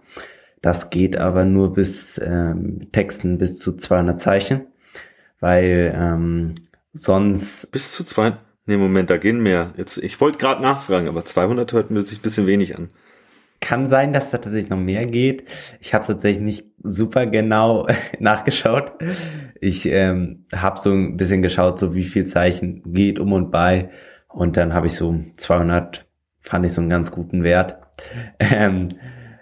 [0.63, 4.67] Das geht aber nur bis ähm, Texten bis zu 200 Zeichen,
[5.41, 6.55] weil ähm,
[6.93, 7.71] sonst...
[7.71, 8.48] Bis zu 200?
[8.69, 9.73] Nee, Moment, da gehen mehr.
[9.79, 12.91] Jetzt, ich wollte gerade nachfragen, aber 200 hört mir sich ein bisschen wenig an.
[13.61, 15.49] Kann sein, dass da tatsächlich noch mehr geht.
[15.81, 17.87] Ich habe tatsächlich nicht super genau
[18.19, 18.93] nachgeschaut.
[19.59, 23.89] Ich ähm, habe so ein bisschen geschaut, so wie viel Zeichen geht um und bei.
[24.29, 26.07] Und dann habe ich so 200,
[26.39, 27.79] fand ich so einen ganz guten Wert,
[28.39, 28.91] ähm,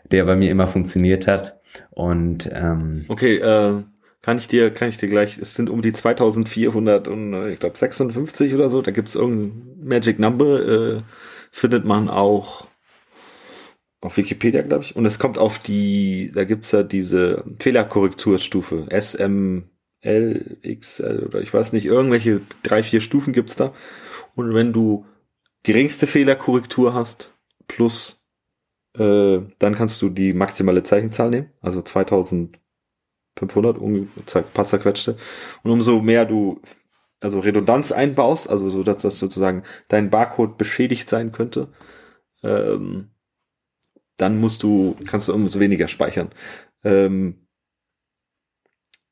[0.08, 1.60] der bei mir immer funktioniert hat.
[1.90, 3.82] Und ähm, okay, äh,
[4.22, 7.58] kann ich dir, kann ich dir gleich, es sind um die 2400 und äh, ich
[7.58, 11.02] glaube 56 oder so, da gibt's irgendein Magic Number, äh,
[11.50, 12.66] findet man auch
[14.00, 14.96] auf Wikipedia, glaube ich.
[14.96, 19.64] Und es kommt auf die, da gibt's ja diese Fehlerkorrekturstufe, SML,
[20.02, 23.72] XL oder ich weiß nicht, irgendwelche drei, vier Stufen gibt's da.
[24.34, 25.06] Und wenn du
[25.62, 27.34] geringste Fehlerkorrektur hast,
[27.66, 28.26] plus,
[28.98, 32.58] äh, dann kannst du die maximale Zeichenzahl nehmen, also 2000
[33.36, 34.10] 500, ein
[34.54, 35.16] paar zerquetschte.
[35.62, 36.60] Und umso mehr du
[37.20, 41.68] also Redundanz einbaust, also so, dass das sozusagen dein Barcode beschädigt sein könnte,
[42.42, 43.10] ähm,
[44.16, 46.30] dann musst du, kannst du umso weniger speichern.
[46.84, 47.45] Ähm,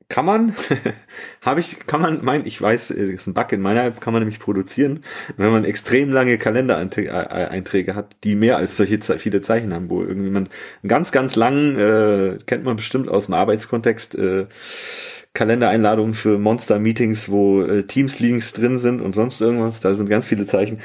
[0.08, 0.54] kann man,
[1.40, 4.12] habe ich, kann man, mein, ich weiß, das ist ein Bug in meiner App, kann
[4.12, 5.00] man nämlich produzieren,
[5.36, 10.30] wenn man extrem lange Kalendereinträge hat, die mehr als solche viele Zeichen haben, wo irgendwie
[10.30, 10.48] man
[10.86, 14.46] ganz, ganz langen, äh, kennt man bestimmt aus dem Arbeitskontext, äh,
[15.32, 20.46] Kalendereinladungen für Monster-Meetings, wo äh, Teams-Links drin sind und sonst irgendwas, da sind ganz viele
[20.46, 20.78] Zeichen.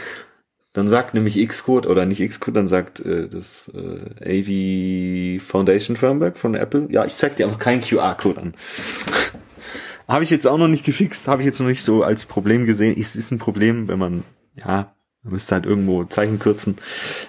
[0.74, 6.38] Dann sagt nämlich Xcode oder nicht Xcode, dann sagt äh, das äh, AV Foundation Framework
[6.38, 8.54] von Apple, ja, ich zeig dir einfach keinen QR-Code an.
[10.08, 12.66] habe ich jetzt auch noch nicht gefixt, habe ich jetzt noch nicht so als Problem
[12.66, 12.96] gesehen.
[13.00, 14.24] Es ist ein Problem, wenn man,
[14.56, 14.94] ja,
[15.24, 16.78] man müsste halt irgendwo Zeichen kürzen,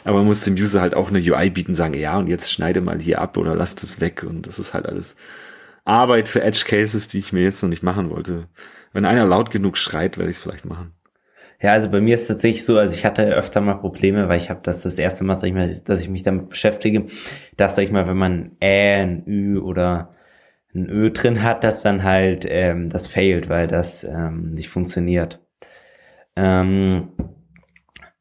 [0.05, 2.82] aber man muss dem User halt auch eine UI bieten, sagen, ja, und jetzt schneide
[2.82, 5.16] mal hier ab oder lass das weg und das ist halt alles
[5.84, 8.49] Arbeit für Edge Cases, die ich mir jetzt noch nicht machen wollte.
[8.93, 10.93] Wenn einer laut genug schreit, werde ich es vielleicht machen.
[11.62, 14.48] Ja, also bei mir ist tatsächlich so, also ich hatte öfter mal Probleme, weil ich
[14.48, 17.06] habe das das erste Mal, sag ich mal, dass ich mich damit beschäftige,
[17.56, 20.14] dass, sag ich mal, wenn man Ä, ein Ü oder
[20.74, 25.40] ein Ö drin hat, dass dann halt ähm, das failt, weil das ähm, nicht funktioniert.
[26.36, 27.11] Ähm,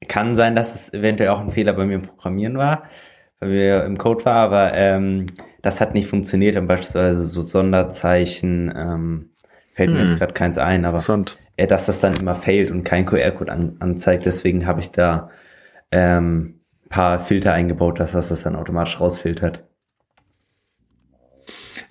[0.08, 2.84] kann sein, dass es eventuell auch ein Fehler bei mir im Programmieren war,
[3.40, 5.28] weil wir im Code war, aber ähm,
[5.62, 9.30] das hat nicht funktioniert und beispielsweise so Sonderzeichen ähm,
[9.80, 10.10] fällt mir Hm.
[10.10, 11.02] jetzt gerade keins ein, aber
[11.56, 14.26] äh, dass das dann immer failt und kein QR-Code an, anzeigt.
[14.26, 15.30] Deswegen habe ich da
[15.90, 16.60] ähm,
[16.90, 19.64] paar Filter eingebaut, dass das das dann automatisch rausfiltert.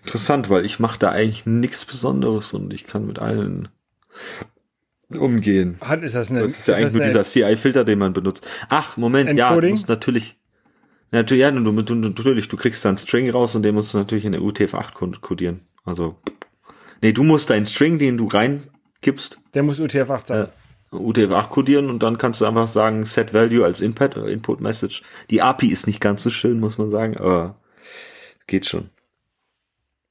[0.04, 3.68] Interessant, weil ich mache da eigentlich nichts Besonderes und ich kann mit allen
[5.10, 5.78] umgehen.
[5.80, 8.46] Hat, ist das eine, Das ist ja das eigentlich nur dieser CI-Filter, den man benutzt.
[8.68, 9.70] Ach, Moment, ja, du Encoding?
[9.70, 10.36] musst natürlich,
[11.10, 13.98] natürlich, ja, du, du, du, natürlich, du kriegst dann String raus und den musst du
[13.98, 15.60] natürlich in der UTF-8 ko- codieren.
[15.86, 16.16] Also,
[17.02, 20.48] nee, du musst deinen String, den du reingibst, der muss UTF-8 sein.
[20.92, 24.60] äh, UTF-8 codieren und dann kannst du einfach sagen, set value als Input, äh, Input
[24.60, 25.02] Message.
[25.30, 27.56] Die API ist nicht ganz so schön, muss man sagen, aber
[28.46, 28.88] geht schon.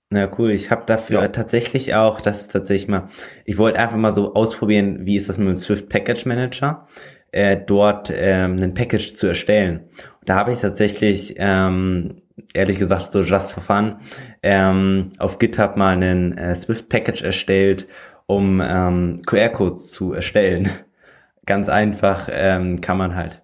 [0.10, 1.28] Na cool, ich habe dafür Ja.
[1.28, 3.10] tatsächlich auch, das ist tatsächlich mal,
[3.44, 6.88] ich wollte einfach mal so ausprobieren, wie ist das mit dem Swift Package Manager,
[7.32, 9.90] äh, dort ähm, ein Package zu erstellen.
[10.22, 12.22] Und da habe ich tatsächlich, ähm,
[12.54, 13.98] ehrlich gesagt, so just for fun,
[14.44, 17.88] ähm, auf GitHub mal einen äh, Swift Package erstellt,
[18.26, 20.70] um ähm, QR-Codes zu erstellen.
[21.46, 23.42] Ganz einfach ähm, kann man halt.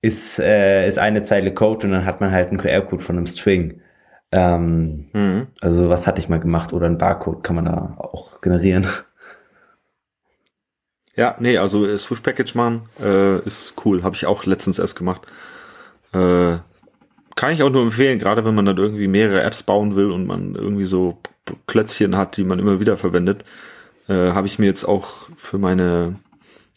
[0.00, 3.26] Ist, äh, ist eine Zeile Code und dann hat man halt einen QR-Code von einem
[3.26, 3.80] String.
[4.30, 5.46] Ähm, Mhm.
[5.60, 8.86] also was hatte ich mal gemacht oder ein Barcode kann man da auch generieren.
[11.16, 14.94] Ja, nee, also äh, Swift Package machen äh, ist cool, habe ich auch letztens erst
[14.94, 15.22] gemacht.
[16.12, 16.58] Äh,
[17.38, 20.26] kann ich auch nur empfehlen, gerade wenn man dann irgendwie mehrere Apps bauen will und
[20.26, 21.18] man irgendwie so
[21.68, 23.44] Klötzchen hat, die man immer wieder verwendet,
[24.08, 26.16] äh, habe ich mir jetzt auch für meine,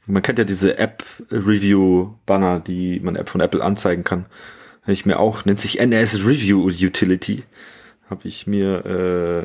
[0.06, 4.28] man kennt ja diese App-Review-Banner, die man App von Apple anzeigen kann,
[4.84, 7.42] habe ich mir auch, nennt sich NS Review Utility,
[8.08, 8.86] habe ich mir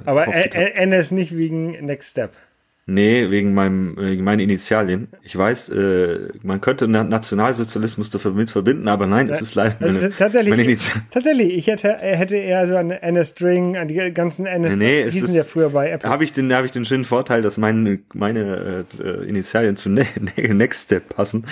[0.05, 2.35] äh, Aber NS nicht wegen Next Step.
[2.89, 5.09] Nee, wegen meinem, wegen meinen Initialien.
[5.25, 9.99] Ich weiß, äh, man könnte Na Nationalsozialismus damit verbinden, aber nein, es ist leider meine,
[9.99, 11.07] ist tatsächlich, meine Initialien.
[11.11, 15.35] tatsächlich, ich hätte, hätte eher so an NS-String, an die ganzen NS, Nee, es hießen
[15.35, 16.09] ja früher bei Apple.
[16.09, 20.07] Habe ich den, habe ich den schönen Vorteil, dass meine, meine äh, Initialien zu ne
[20.37, 21.45] ne Next Step passen.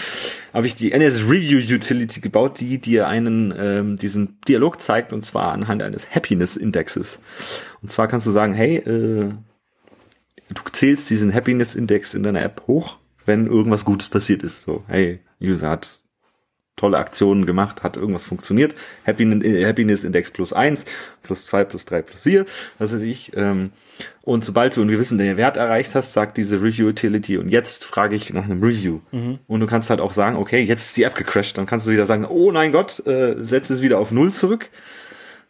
[0.53, 5.25] Habe ich die NS Review Utility gebaut, die dir einen ähm, diesen Dialog zeigt und
[5.25, 7.21] zwar anhand eines Happiness Indexes.
[7.83, 9.33] Und zwar kannst du sagen, hey, äh,
[10.51, 14.63] du zählst diesen Happiness Index in deiner App hoch, wenn irgendwas Gutes passiert ist.
[14.63, 16.01] So, hey, User hat
[16.77, 18.75] tolle Aktionen gemacht, hat irgendwas funktioniert.
[19.07, 20.85] Happiness, Index plus eins,
[21.23, 22.47] plus zwei, plus drei, plus vier,
[22.79, 23.33] was weiß ich.
[23.37, 23.71] Ähm,
[24.23, 28.17] und sobald du einen gewissen Wert erreicht hast, sagt diese Review Utility und jetzt frage
[28.17, 29.01] ich nach einem Review.
[29.47, 31.57] Und du kannst halt auch sagen, okay, jetzt ist die App gecrashed.
[31.57, 34.69] Dann kannst du wieder sagen, oh mein Gott, äh, setz es wieder auf Null zurück.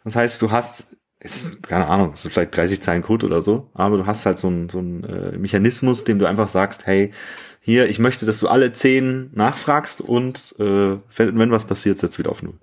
[0.03, 3.41] Das heißt, du hast, es ist, keine Ahnung, es ist vielleicht 30 Zeilen Code oder
[3.41, 6.85] so, aber du hast halt so einen so einen, äh, Mechanismus, dem du einfach sagst,
[6.85, 7.11] hey,
[7.59, 12.19] hier, ich möchte, dass du alle zehn nachfragst und äh, wenn, wenn was passiert, setz
[12.19, 12.59] wieder auf Null.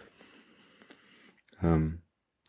[1.62, 1.98] Ähm,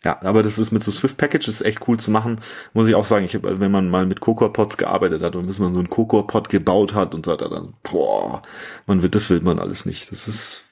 [0.04, 2.42] ja, aber das ist mit so Swift Packages echt cool zu machen.
[2.74, 5.60] Muss ich auch sagen, ich hab, wenn man mal mit Cocoa-Pods gearbeitet hat und bis
[5.60, 8.42] man so einen Cocoa-Pod gebaut hat und so dann, boah,
[8.86, 10.12] man wird, das will man alles nicht.
[10.12, 10.66] Das ist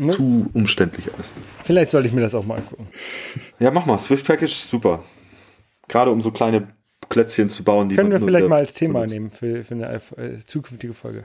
[0.00, 1.34] Mu- zu umständlich alles.
[1.62, 2.88] Vielleicht sollte ich mir das auch mal angucken.
[3.58, 3.98] Ja, mach mal.
[3.98, 5.02] Swift Package, super.
[5.88, 6.68] Gerade um so kleine
[7.08, 9.14] Klötzchen zu bauen, die Können wir vielleicht mal als Thema benutzt.
[9.14, 11.24] nehmen für, für eine äh, zukünftige Folge.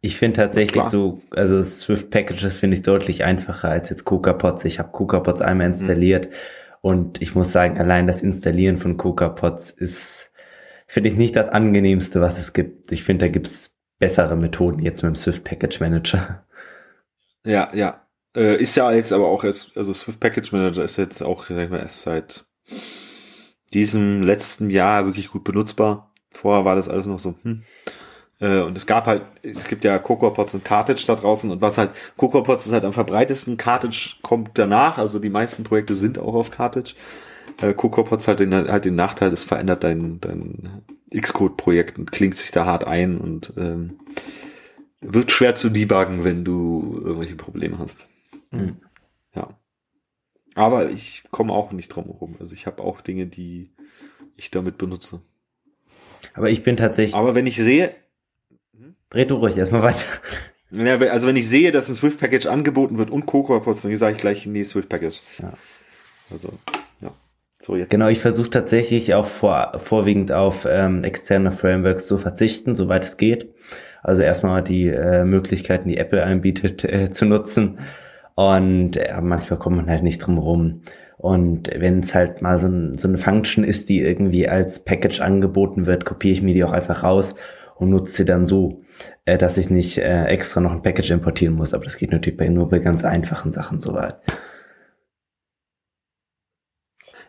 [0.00, 0.90] Ich finde tatsächlich Klar.
[0.90, 4.64] so, also Swift Packages finde ich deutlich einfacher als jetzt CocaPods.
[4.64, 6.28] Ich habe CocaPods einmal installiert
[6.82, 10.30] und ich muss sagen, allein das Installieren von CocaPods ist,
[10.86, 12.92] finde ich nicht das angenehmste, was es gibt.
[12.92, 16.44] Ich finde, da gibt's bessere Methoden jetzt mit dem Swift Package Manager.
[17.48, 18.02] Ja, ja.
[18.36, 21.64] Äh, ist ja jetzt aber auch erst, also Swift Package Manager ist jetzt auch, sag
[21.64, 22.44] ich mal, erst seit
[23.72, 26.12] diesem letzten Jahr wirklich gut benutzbar.
[26.30, 27.62] Vorher war das alles noch so, hm.
[28.40, 31.78] Äh, und es gab halt, es gibt ja CocoaPods und Cartage da draußen und was
[31.78, 36.34] halt, CocoaPods ist halt am verbreitesten, Cartage kommt danach, also die meisten Projekte sind auch
[36.34, 36.94] auf Cartage.
[37.60, 40.84] Äh, CocoaPods hat den, halt den Nachteil, es verändert dein, dein
[41.18, 43.98] Xcode-Projekt und klingt sich da hart ein und ähm,
[45.00, 48.08] wird schwer zu debuggen, wenn du irgendwelche Probleme hast.
[48.50, 48.76] Mhm.
[49.34, 49.56] Ja.
[50.54, 52.36] Aber ich komme auch nicht drum herum.
[52.40, 53.70] Also ich habe auch Dinge, die
[54.36, 55.22] ich damit benutze.
[56.34, 57.94] Aber ich bin tatsächlich, Aber wenn ich sehe,
[59.10, 60.06] dreh du ruhig erstmal weiter.
[60.72, 64.16] ja, also wenn ich sehe, dass ein Swift Package angeboten wird und CocoaPods, dann sage
[64.16, 65.20] ich gleich, nee, Swift Package.
[65.40, 65.52] Ja.
[66.30, 66.52] Also,
[67.00, 67.12] ja.
[67.60, 67.90] So, jetzt.
[67.90, 73.16] Genau, ich versuche tatsächlich auch vor, vorwiegend auf ähm, externe Frameworks zu verzichten, soweit es
[73.16, 73.54] geht.
[74.02, 77.78] Also erstmal die äh, Möglichkeiten, die Apple anbietet, äh, zu nutzen.
[78.34, 80.82] Und äh, manchmal kommt man halt nicht drum rum.
[81.16, 85.20] Und wenn es halt mal so, ein, so eine Function ist, die irgendwie als Package
[85.20, 87.34] angeboten wird, kopiere ich mir die auch einfach raus
[87.74, 88.82] und nutze sie dann so,
[89.24, 91.74] äh, dass ich nicht äh, extra noch ein Package importieren muss.
[91.74, 94.16] Aber das geht natürlich bei, nur bei ganz einfachen Sachen soweit.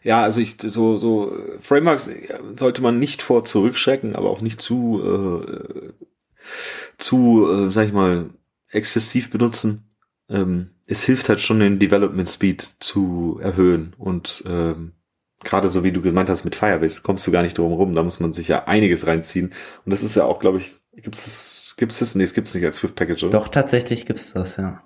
[0.02, 2.10] Ja, also ich so so Frameworks
[2.56, 5.92] sollte man nicht vor zurückschrecken, aber auch nicht zu äh,
[6.98, 8.30] zu äh, sag ich mal
[8.72, 9.96] exzessiv benutzen.
[10.30, 14.94] Ähm, es hilft halt schon den Development Speed zu erhöhen und ähm,
[15.44, 18.04] gerade so wie du gemeint hast mit Firebase kommst du gar nicht drum rum, da
[18.04, 19.54] muss man sich ja einiges reinziehen
[19.86, 22.66] und das ist ja auch glaube ich gibt's das gibt's das nee, es gibt's nicht
[22.66, 23.40] als Swift Package oder?
[23.40, 24.84] Doch tatsächlich gibt's das, ja.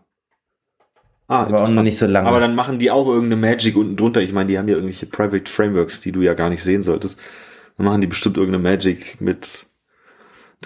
[1.27, 2.27] Ah, aber auch noch nicht so lange.
[2.27, 4.21] Aber dann machen die auch irgendeine Magic unten drunter.
[4.21, 7.19] Ich meine, die haben ja irgendwelche Private Frameworks, die du ja gar nicht sehen solltest.
[7.77, 9.65] Dann machen die bestimmt irgendeine Magic mit,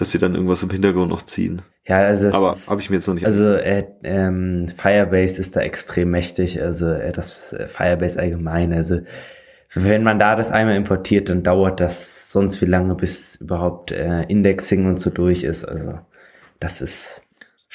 [0.00, 1.62] dass sie dann irgendwas im Hintergrund noch ziehen.
[1.86, 3.26] Ja, also das aber habe ich mir jetzt noch nicht.
[3.26, 6.62] Also äh, ähm, Firebase ist da extrem mächtig.
[6.62, 8.72] Also äh, das äh, Firebase allgemein.
[8.72, 9.00] Also
[9.74, 14.22] wenn man da das einmal importiert, dann dauert das sonst wie lange, bis überhaupt äh,
[14.22, 15.64] Indexing und so durch ist.
[15.64, 15.98] Also
[16.60, 17.22] das ist.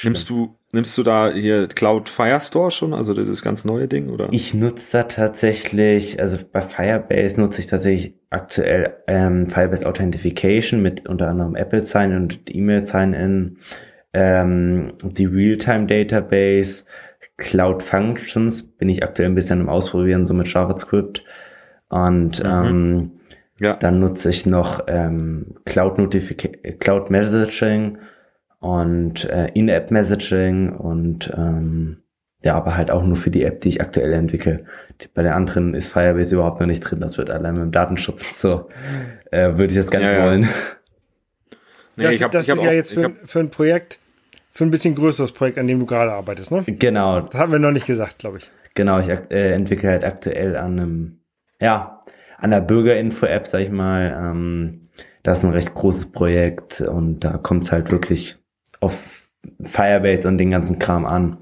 [0.04, 4.28] Nimmst du Nimmst du da hier Cloud Firestore schon, also dieses ganz neue Ding, oder?
[4.32, 11.08] Ich nutze da tatsächlich, also bei Firebase nutze ich tatsächlich aktuell ähm, Firebase Authentication mit
[11.08, 13.58] unter anderem Apple Sign und E-Mail Sign in,
[14.14, 16.86] ähm, die Realtime Database,
[17.38, 21.24] Cloud Functions bin ich aktuell ein bisschen im Ausprobieren, so mit JavaScript.
[21.90, 22.50] Und mhm.
[22.50, 23.12] ähm,
[23.60, 23.76] ja.
[23.76, 28.00] dann nutze ich noch ähm, Cloud Notification, Cloud Messaging
[28.64, 31.98] und äh, In-App-Messaging und ähm,
[32.44, 34.64] ja, aber halt auch nur für die App, die ich aktuell entwickle.
[35.14, 37.02] Bei den anderen ist Firebase überhaupt noch nicht drin.
[37.02, 38.70] Das wird allein mit dem Datenschutz so.
[39.32, 40.48] Äh, würde ich das gar nicht ja, wollen.
[41.98, 44.00] Nee, das, hab, das ist ja jetzt für, für ein Projekt,
[44.52, 46.64] für ein bisschen größeres Projekt, an dem du gerade arbeitest, ne?
[46.66, 47.20] Genau.
[47.20, 48.50] Das haben wir noch nicht gesagt, glaube ich.
[48.76, 51.20] Genau, ich äh, entwickle halt aktuell an einem,
[51.60, 52.00] ja,
[52.38, 54.18] an der Bürgerinfo-App, sag ich mal.
[54.18, 54.88] Ähm,
[55.22, 58.38] das ist ein recht großes Projekt und da kommt es halt wirklich
[58.84, 59.28] auf
[59.64, 61.38] Firebase und den ganzen Kram an.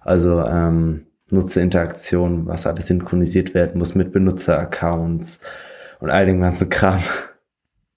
[0.00, 5.40] Also ähm, Nutzerinteraktion, was alles synchronisiert werden muss mit Benutzeraccounts
[6.00, 7.00] und all den ganzen Kram.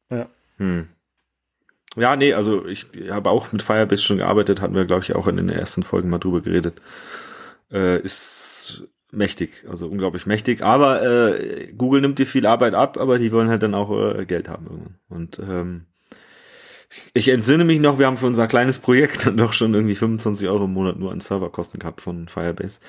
[0.09, 0.27] Ja.
[0.57, 0.87] Hm.
[1.95, 5.27] Ja, nee, also ich habe auch mit Firebase schon gearbeitet, hatten wir, glaube ich, auch
[5.27, 6.81] in den ersten Folgen mal drüber geredet.
[7.71, 10.63] Äh, ist mächtig, also unglaublich mächtig.
[10.63, 14.25] Aber äh, Google nimmt dir viel Arbeit ab, aber die wollen halt dann auch äh,
[14.25, 14.97] Geld haben.
[15.09, 15.85] Und ähm,
[17.13, 20.47] ich entsinne mich noch, wir haben für unser kleines Projekt dann doch schon irgendwie 25
[20.47, 22.79] Euro im Monat nur an Serverkosten gehabt von Firebase.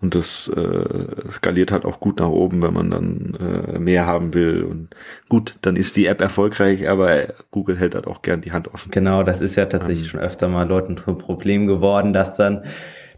[0.00, 4.34] Und das äh, skaliert halt auch gut nach oben, wenn man dann äh, mehr haben
[4.34, 4.64] will.
[4.64, 4.88] Und
[5.28, 8.90] gut, dann ist die App erfolgreich, aber Google hält halt auch gern die Hand offen.
[8.90, 10.10] Genau, das ist ja tatsächlich ähm.
[10.10, 12.64] schon öfter mal Leuten ein Problem geworden, dass dann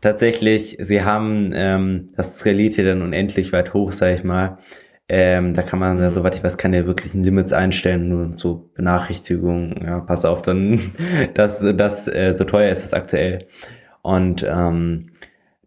[0.03, 4.59] tatsächlich, sie haben, ähm, das skaliert hier dann unendlich weit hoch, sag ich mal
[5.09, 10.00] ähm, da kann man, soweit ich weiß, keine wirklichen Limits einstellen, nur so Benachrichtigungen, ja,
[10.00, 10.78] pass auf, dann,
[11.34, 13.46] das, das, äh, so teuer ist es aktuell.
[14.02, 15.11] Und ähm,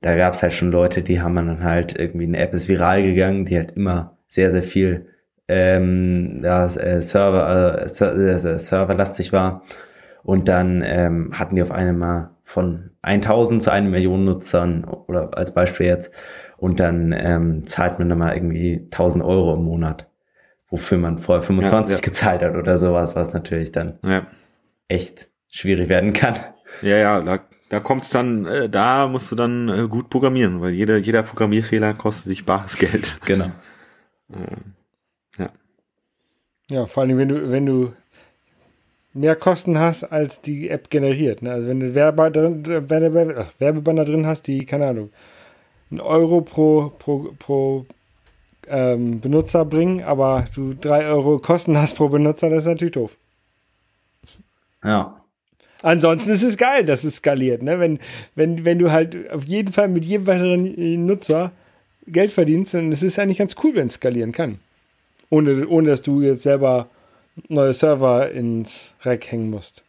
[0.01, 3.01] da gab es halt schon Leute, die haben dann halt irgendwie eine App ist viral
[3.01, 5.07] gegangen, die halt immer sehr, sehr viel
[5.47, 9.63] ähm, das, äh, Server, äh, äh serverlastig war.
[10.23, 15.53] Und dann ähm, hatten die auf einmal von 1000 zu 1 Million Nutzern oder als
[15.53, 16.11] Beispiel jetzt
[16.61, 20.07] und dann ähm, zahlt man dann mal irgendwie 1000 Euro im Monat,
[20.69, 22.01] wofür man vorher 25 ja, ja.
[22.01, 24.27] gezahlt hat oder sowas, was natürlich dann ja.
[24.87, 26.35] echt schwierig werden kann.
[26.83, 27.39] Ja, ja, da,
[27.69, 31.95] da kommt's dann, äh, da musst du dann äh, gut programmieren, weil jeder, jeder Programmierfehler
[31.95, 33.17] kostet dich bares Geld.
[33.25, 33.45] Genau.
[34.29, 35.49] äh, ja.
[36.69, 37.93] Ja, vor allem, wenn du, wenn du
[39.13, 41.41] mehr Kosten hast, als die App generiert.
[41.41, 41.53] Ne?
[41.53, 45.09] Also wenn du Werbe drin, Werbebanner drin hast, die, keine Ahnung,
[45.91, 47.85] einen Euro pro, pro, pro
[48.67, 53.15] ähm, Benutzer bringen, aber du drei Euro Kosten hast pro Benutzer, das ist natürlich doof.
[54.83, 55.21] Ja.
[55.83, 57.63] Ansonsten ist es geil, dass es skaliert.
[57.63, 57.79] Ne?
[57.79, 57.99] Wenn,
[58.35, 61.51] wenn, wenn du halt auf jeden Fall mit jedem weiteren Nutzer
[62.07, 64.59] Geld verdienst, dann ist es eigentlich ganz cool, wenn es skalieren kann.
[65.29, 66.87] Ohne, ohne dass du jetzt selber
[67.47, 69.83] neue Server ins Rack hängen musst.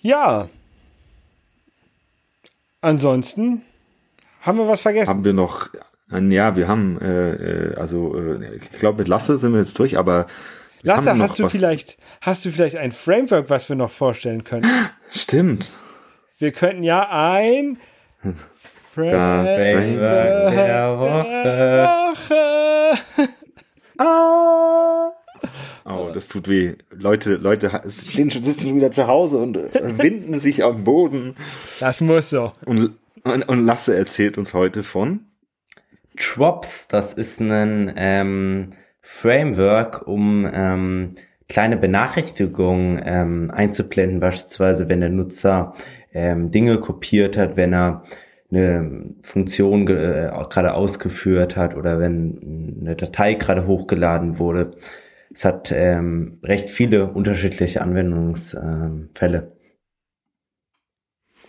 [0.00, 0.48] Ja,
[2.82, 3.62] Ansonsten
[4.42, 5.08] haben wir was vergessen.
[5.08, 5.70] Haben wir noch,
[6.10, 9.96] ja, wir haben, äh, äh also äh, ich glaube mit Lasse sind wir jetzt durch,
[9.96, 10.26] aber
[10.82, 11.52] Lasse, hast du was.
[11.52, 14.68] vielleicht, hast du vielleicht ein Framework, was wir noch vorstellen können?
[15.10, 15.74] Stimmt.
[16.38, 17.78] Wir könnten ja ein
[18.94, 21.88] Framework der Woche.
[23.98, 24.04] Ah.
[24.04, 24.71] Oh,
[26.12, 26.74] das tut weh.
[26.90, 31.36] Leute, Leute stehen schon, sitzen schon wieder zu Hause und winden sich am Boden.
[31.80, 32.52] Das muss so.
[32.64, 32.92] Und,
[33.24, 35.20] und, und Lasse erzählt uns heute von
[36.16, 36.88] Drops.
[36.88, 38.70] Das ist ein ähm,
[39.00, 41.14] Framework, um ähm,
[41.48, 45.74] kleine Benachrichtigungen ähm, einzublenden, beispielsweise wenn der Nutzer
[46.14, 48.04] ähm, Dinge kopiert hat, wenn er
[48.50, 54.72] eine Funktion äh, gerade ausgeführt hat oder wenn eine Datei gerade hochgeladen wurde.
[55.32, 59.56] Es hat ähm, recht viele unterschiedliche Anwendungsfälle.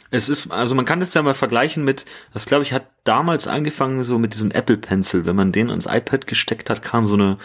[0.09, 3.47] Es ist, also man kann das ja mal vergleichen mit, das glaube ich hat damals
[3.47, 5.25] angefangen so mit diesem Apple Pencil.
[5.25, 7.38] Wenn man den ins iPad gesteckt hat, kam so eine,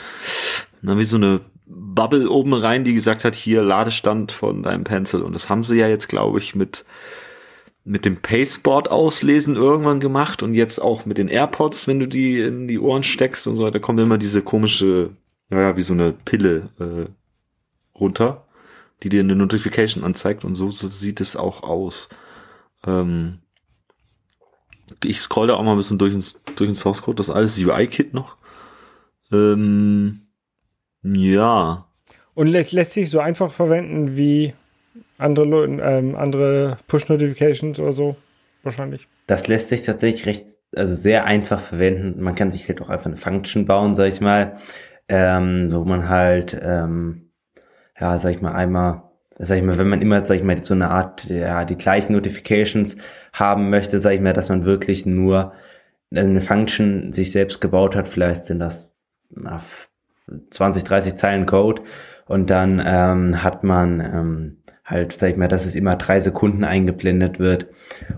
[0.82, 5.22] na, wie so eine Bubble oben rein, die gesagt hat, hier Ladestand von deinem Pencil.
[5.22, 6.84] Und das haben sie ja jetzt, glaube ich, mit
[7.88, 12.38] mit dem Paceboard auslesen irgendwann gemacht und jetzt auch mit den AirPods, wenn du die
[12.40, 15.10] in die Ohren steckst und so, da kommt immer diese komische,
[15.48, 18.46] naja, wie so eine Pille äh, runter,
[19.02, 22.08] die dir eine Notification anzeigt und so, so sieht es auch aus.
[22.86, 23.38] Ähm,
[25.04, 27.58] ich scroll da auch mal ein bisschen durch, ins, durch den Source Code, das alles
[27.58, 28.36] UI-Kit noch.
[29.32, 30.20] Ähm,
[31.02, 31.86] ja.
[32.34, 34.54] Und lässt, lässt sich so einfach verwenden wie
[35.18, 38.16] andere, ähm, andere Push-Notifications oder so
[38.62, 39.08] wahrscheinlich.
[39.26, 42.22] Das lässt sich tatsächlich recht, also sehr einfach verwenden.
[42.22, 44.58] Man kann sich halt auch einfach eine Function bauen, sag ich mal,
[45.08, 47.30] ähm, wo man halt, ähm,
[47.98, 49.02] ja, sag ich mal, einmal,
[49.38, 52.12] sag ich mal, wenn man immer, sag ich mal, so eine Art, ja, die gleichen
[52.12, 52.96] Notifications
[53.32, 55.52] haben möchte, sag ich mal, dass man wirklich nur
[56.14, 58.90] eine Function sich selbst gebaut hat, vielleicht sind das
[59.30, 59.60] na,
[60.50, 61.82] 20, 30 Zeilen Code.
[62.26, 66.64] Und dann ähm, hat man ähm, halt, sag ich mal, dass es immer drei Sekunden
[66.64, 67.66] eingeblendet wird.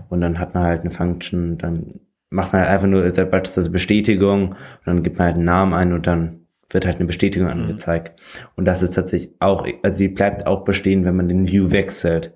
[0.09, 4.49] Und dann hat man halt eine Function, dann macht man halt einfach nur beispielsweise Bestätigung.
[4.49, 6.40] Und dann gibt man halt einen Namen ein und dann
[6.73, 7.63] wird halt eine Bestätigung mhm.
[7.63, 8.19] angezeigt.
[8.55, 12.33] Und das ist tatsächlich auch, also die bleibt auch bestehen, wenn man den View wechselt.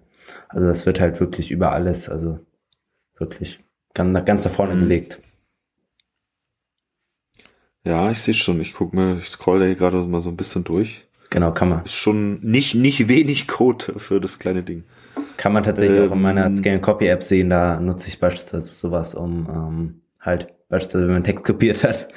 [0.49, 2.39] Also das wird halt wirklich über alles, also
[3.17, 3.63] wirklich
[3.93, 4.81] ganz, ganz da vorne mhm.
[4.81, 5.21] gelegt.
[7.83, 8.59] Ja, ich sehe schon.
[8.61, 11.07] Ich gucke mir, ich scroll da hier gerade mal so ein bisschen durch.
[11.29, 11.85] Genau, kann man.
[11.85, 14.83] Ist schon nicht, nicht wenig Code für das kleine Ding.
[15.37, 18.19] Kann man tatsächlich ähm, auch in meiner ähm, Scan Copy App sehen, da nutze ich
[18.19, 22.07] beispielsweise sowas, um ähm, halt, beispielsweise wenn man Text kopiert hat.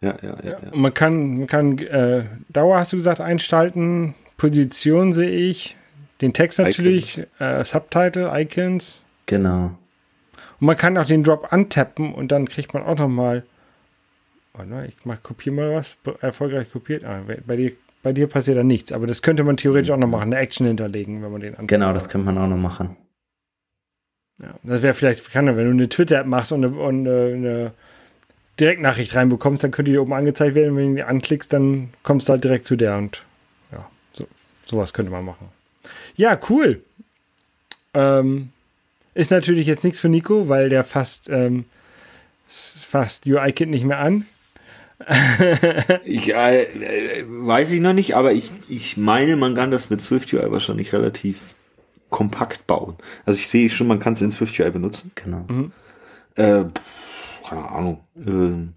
[0.00, 0.50] Ja, ja, ja.
[0.50, 0.58] ja.
[0.74, 5.76] Man kann, man kann äh, Dauer, hast du gesagt, einschalten, Position sehe ich,
[6.20, 9.02] den Text natürlich, äh, Subtitle, Icons.
[9.26, 9.76] Genau.
[10.60, 13.44] Und man kann auch den Drop antappen und dann kriegt man auch nochmal
[14.86, 15.98] ich mach, kopiere mal was.
[16.20, 17.04] Erfolgreich kopiert.
[17.04, 17.72] Ah, bei dir,
[18.02, 18.92] bei dir passiert da nichts.
[18.92, 20.32] Aber das könnte man theoretisch auch noch machen.
[20.32, 21.68] Eine Action hinterlegen, wenn man den anguckt.
[21.68, 22.96] Genau, das könnte man auch noch machen.
[24.40, 27.72] Ja, das wäre vielleicht, kann, wenn du eine Twitter-App machst und eine, und eine
[28.58, 30.76] Direktnachricht reinbekommst, dann könnte die oben angezeigt werden.
[30.76, 33.22] Wenn du die anklickst, dann kommst du halt direkt zu der und
[33.72, 34.26] ja, so,
[34.66, 35.48] sowas könnte man machen.
[36.16, 36.82] Ja, cool.
[37.94, 38.50] Ähm,
[39.14, 41.64] ist natürlich jetzt nichts für Nico, weil der fast, ähm,
[42.48, 44.26] fast UI-Kit nicht mehr an
[46.04, 50.50] ich äh, weiß ich noch nicht, aber ich, ich meine, man kann das mit SwiftUI
[50.50, 51.54] wahrscheinlich relativ
[52.08, 52.96] kompakt bauen.
[53.26, 55.12] Also ich sehe schon, man kann es in SwiftUI benutzen.
[55.14, 55.44] Genau.
[55.48, 55.72] Mhm.
[56.36, 56.64] Äh,
[57.48, 58.00] keine Ahnung.
[58.16, 58.72] Äh,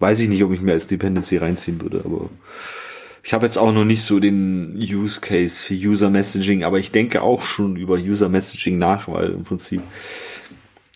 [0.00, 2.28] weiß ich nicht, ob ich mir als Dependency reinziehen würde, aber
[3.22, 6.90] ich habe jetzt auch noch nicht so den Use Case für User Messaging, aber ich
[6.90, 9.82] denke auch schon über User Messaging nach, weil im Prinzip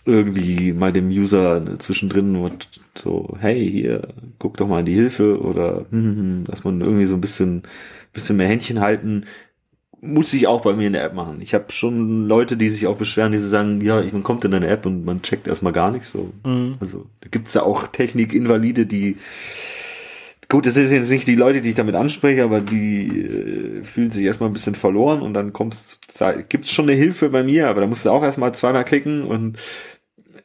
[0.05, 2.51] irgendwie mal dem User zwischendrin
[2.95, 6.81] so, hey, hier, guck doch mal in die Hilfe oder hm, hm, hm, dass man
[6.81, 7.63] irgendwie so ein bisschen,
[8.13, 9.25] bisschen mehr Händchen halten,
[10.01, 11.41] muss ich auch bei mir in der App machen.
[11.41, 14.69] Ich habe schon Leute, die sich auch beschweren, die sagen, ja, man kommt in eine
[14.69, 16.11] App und man checkt erstmal gar nichts.
[16.11, 16.33] So.
[16.45, 16.77] Mhm.
[16.81, 19.17] Also da gibt's ja auch Technikinvalide, die
[20.51, 24.11] Gut, das sind jetzt nicht die Leute, die ich damit anspreche, aber die äh, fühlen
[24.11, 26.01] sich erstmal ein bisschen verloren und dann kommst,
[26.49, 29.59] gibt's schon eine Hilfe bei mir, aber da musst du auch erstmal zweimal klicken und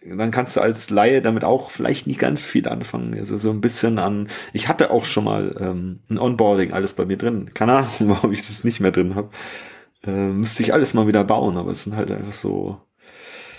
[0.06, 3.16] dann kannst du als Laie damit auch vielleicht nicht ganz viel anfangen.
[3.18, 7.06] Also so ein bisschen an, ich hatte auch schon mal ähm, ein Onboarding alles bei
[7.06, 7.52] mir drin.
[7.54, 9.30] Keine Ahnung, warum ich das nicht mehr drin habe.
[10.06, 12.82] Äh, müsste ich alles mal wieder bauen, aber es sind halt einfach so.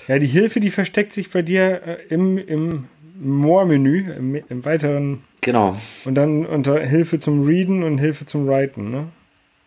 [0.08, 2.84] Ja, die Hilfe, die versteckt sich bei dir äh, im, im
[3.18, 5.24] More-Menü, im, im, weiteren.
[5.40, 5.76] Genau.
[6.04, 9.08] Und dann unter Hilfe zum Readen und Hilfe zum Writen, ne?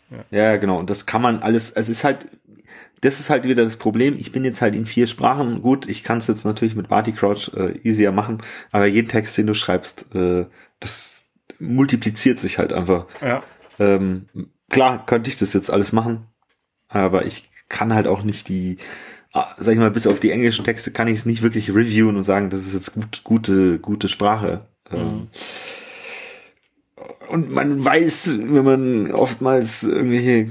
[0.09, 0.39] Ja.
[0.39, 0.80] ja, genau.
[0.80, 2.28] Und das kann man alles, es ist halt,
[3.02, 4.16] das ist halt wieder das Problem.
[4.18, 5.62] Ich bin jetzt halt in vier Sprachen.
[5.62, 8.41] Gut, ich kann es jetzt natürlich mit Barty Crouch äh, easier machen,
[8.72, 10.45] aber jeden Text, den du schreibst, äh,
[10.80, 11.30] das
[11.60, 13.06] multipliziert sich halt einfach.
[13.22, 13.43] Ja.
[13.80, 14.28] Ähm,
[14.70, 16.28] klar könnte ich das jetzt alles machen,
[16.88, 18.78] aber ich kann halt auch nicht die,
[19.34, 22.16] ah, sag ich mal, bis auf die englischen Texte kann ich es nicht wirklich reviewen
[22.16, 24.66] und sagen, das ist jetzt gut, gute, gute Sprache.
[24.91, 25.28] Ähm, mhm.
[27.30, 30.49] Und man weiß, wenn man oftmals irgendwelche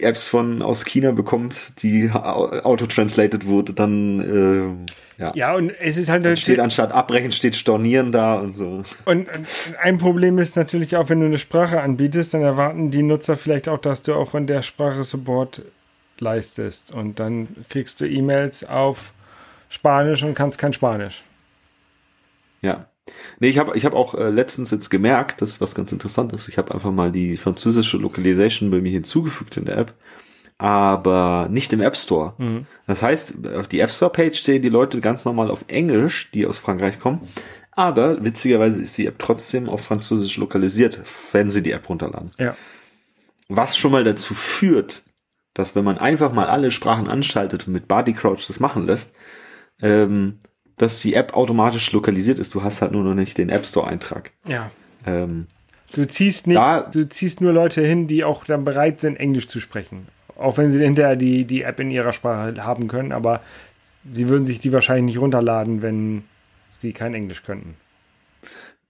[0.00, 5.32] Apps von aus China bekommt, die auto-translated wurde, dann äh, ja.
[5.34, 8.84] Ja, und es ist halt Dann steht anstatt abbrechen steht stornieren da und so.
[9.04, 9.28] Und
[9.82, 13.68] ein Problem ist natürlich auch, wenn du eine Sprache anbietest, dann erwarten die Nutzer vielleicht
[13.68, 15.62] auch, dass du auch in der Sprache Support
[16.20, 16.92] leistest.
[16.92, 19.12] Und dann kriegst du E-Mails auf
[19.68, 21.24] Spanisch und kannst kein Spanisch.
[22.62, 22.86] Ja.
[23.40, 26.32] Nee, ich habe ich hab auch äh, letztens jetzt gemerkt, das ist was ganz interessant
[26.32, 26.48] ist.
[26.48, 29.94] Ich habe einfach mal die französische Localization bei mir hinzugefügt in der App,
[30.58, 32.34] aber nicht im App Store.
[32.38, 32.66] Mhm.
[32.86, 36.46] Das heißt, auf die App Store Page sehen die Leute ganz normal auf Englisch, die
[36.46, 37.20] aus Frankreich kommen.
[37.72, 41.00] Aber witzigerweise ist die App trotzdem auf Französisch lokalisiert,
[41.30, 42.32] wenn sie die App runterladen.
[42.36, 42.56] Ja.
[43.48, 45.04] Was schon mal dazu führt,
[45.54, 49.14] dass wenn man einfach mal alle Sprachen anschaltet und mit Body Crouch das machen lässt,
[49.80, 50.40] ähm,
[50.78, 52.54] dass die App automatisch lokalisiert ist.
[52.54, 54.32] Du hast halt nur noch nicht den App Store Eintrag.
[54.46, 54.70] Ja.
[55.06, 55.46] Ähm,
[55.94, 59.48] Du ziehst nicht, Da- du ziehst nur Leute hin, die auch dann bereit sind, Englisch
[59.48, 60.06] zu sprechen.
[60.36, 63.40] Auch wenn sie hinterher die, die App in ihrer Sprache haben können, aber
[64.12, 66.24] sie würden sich die wahrscheinlich nicht runterladen, wenn
[66.78, 67.74] sie kein Englisch könnten.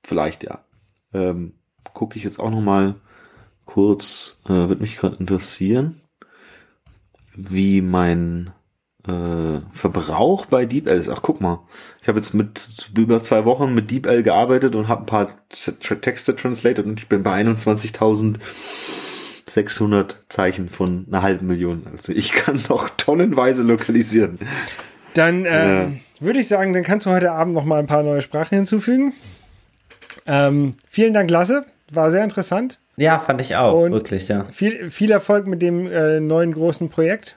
[0.04, 0.64] vielleicht ja.
[1.14, 1.52] Ähm,
[1.94, 2.96] Gucke ich jetzt auch noch mal
[3.64, 4.40] kurz.
[4.46, 6.00] Äh, Würde mich gerade interessieren,
[7.34, 8.50] wie mein
[9.06, 11.08] äh, Verbrauch bei DeepL ist.
[11.08, 11.60] Ach, guck mal.
[12.02, 15.28] Ich habe jetzt mit über zwei Wochen mit DeepL gearbeitet und habe ein paar
[16.00, 17.32] Texte translated und ich bin bei
[19.46, 21.86] 21.600 Zeichen von einer halben Million.
[21.90, 24.38] Also ich kann noch tonnenweise lokalisieren.
[25.14, 25.90] Dann äh, Ja.
[26.20, 29.12] würde ich sagen, dann kannst du heute Abend noch mal ein paar neue Sprachen hinzufügen.
[30.26, 31.64] Ähm, vielen Dank, Lasse.
[31.90, 32.78] War sehr interessant.
[32.96, 34.44] Ja, fand ich auch, Und- wirklich, ja.
[34.50, 37.36] Viel, viel Erfolg mit dem äh, neuen großen Projekt.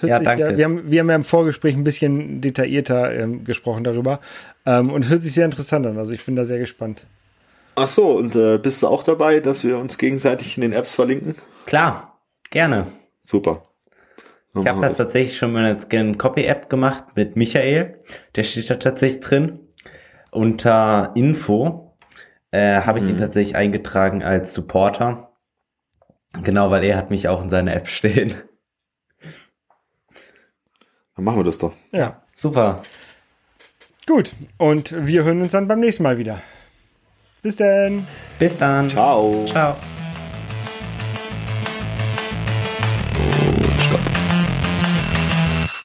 [0.00, 0.56] Ja, danke.
[0.56, 4.20] wir, haben, wir haben ja im Vorgespräch ein bisschen detaillierter ähm, gesprochen darüber.
[4.64, 5.98] Ähm, und es hört sich sehr interessant an.
[5.98, 7.06] Also ich bin da sehr gespannt.
[7.74, 10.94] Ach so, und äh, bist du auch dabei, dass wir uns gegenseitig in den Apps
[10.94, 11.34] verlinken?
[11.66, 12.18] Klar,
[12.50, 12.86] gerne.
[13.24, 13.62] Super.
[14.54, 17.98] Ich habe das tatsächlich schon mal als Scan Copy App gemacht mit Michael.
[18.36, 19.60] Der steht da tatsächlich drin.
[20.30, 21.96] Unter Info
[22.50, 23.18] äh, habe ich ihn Mhm.
[23.20, 25.30] tatsächlich eingetragen als Supporter.
[26.42, 28.34] Genau, weil er hat mich auch in seiner App stehen.
[31.16, 31.72] Dann machen wir das doch.
[31.90, 32.82] Ja, Super.
[34.06, 34.34] gut.
[34.58, 36.40] Und wir hören uns dann beim nächsten Mal wieder.
[37.42, 38.06] Bis dann.
[38.38, 38.88] Bis dann.
[38.88, 39.44] Ciao.
[39.46, 39.76] Ciao.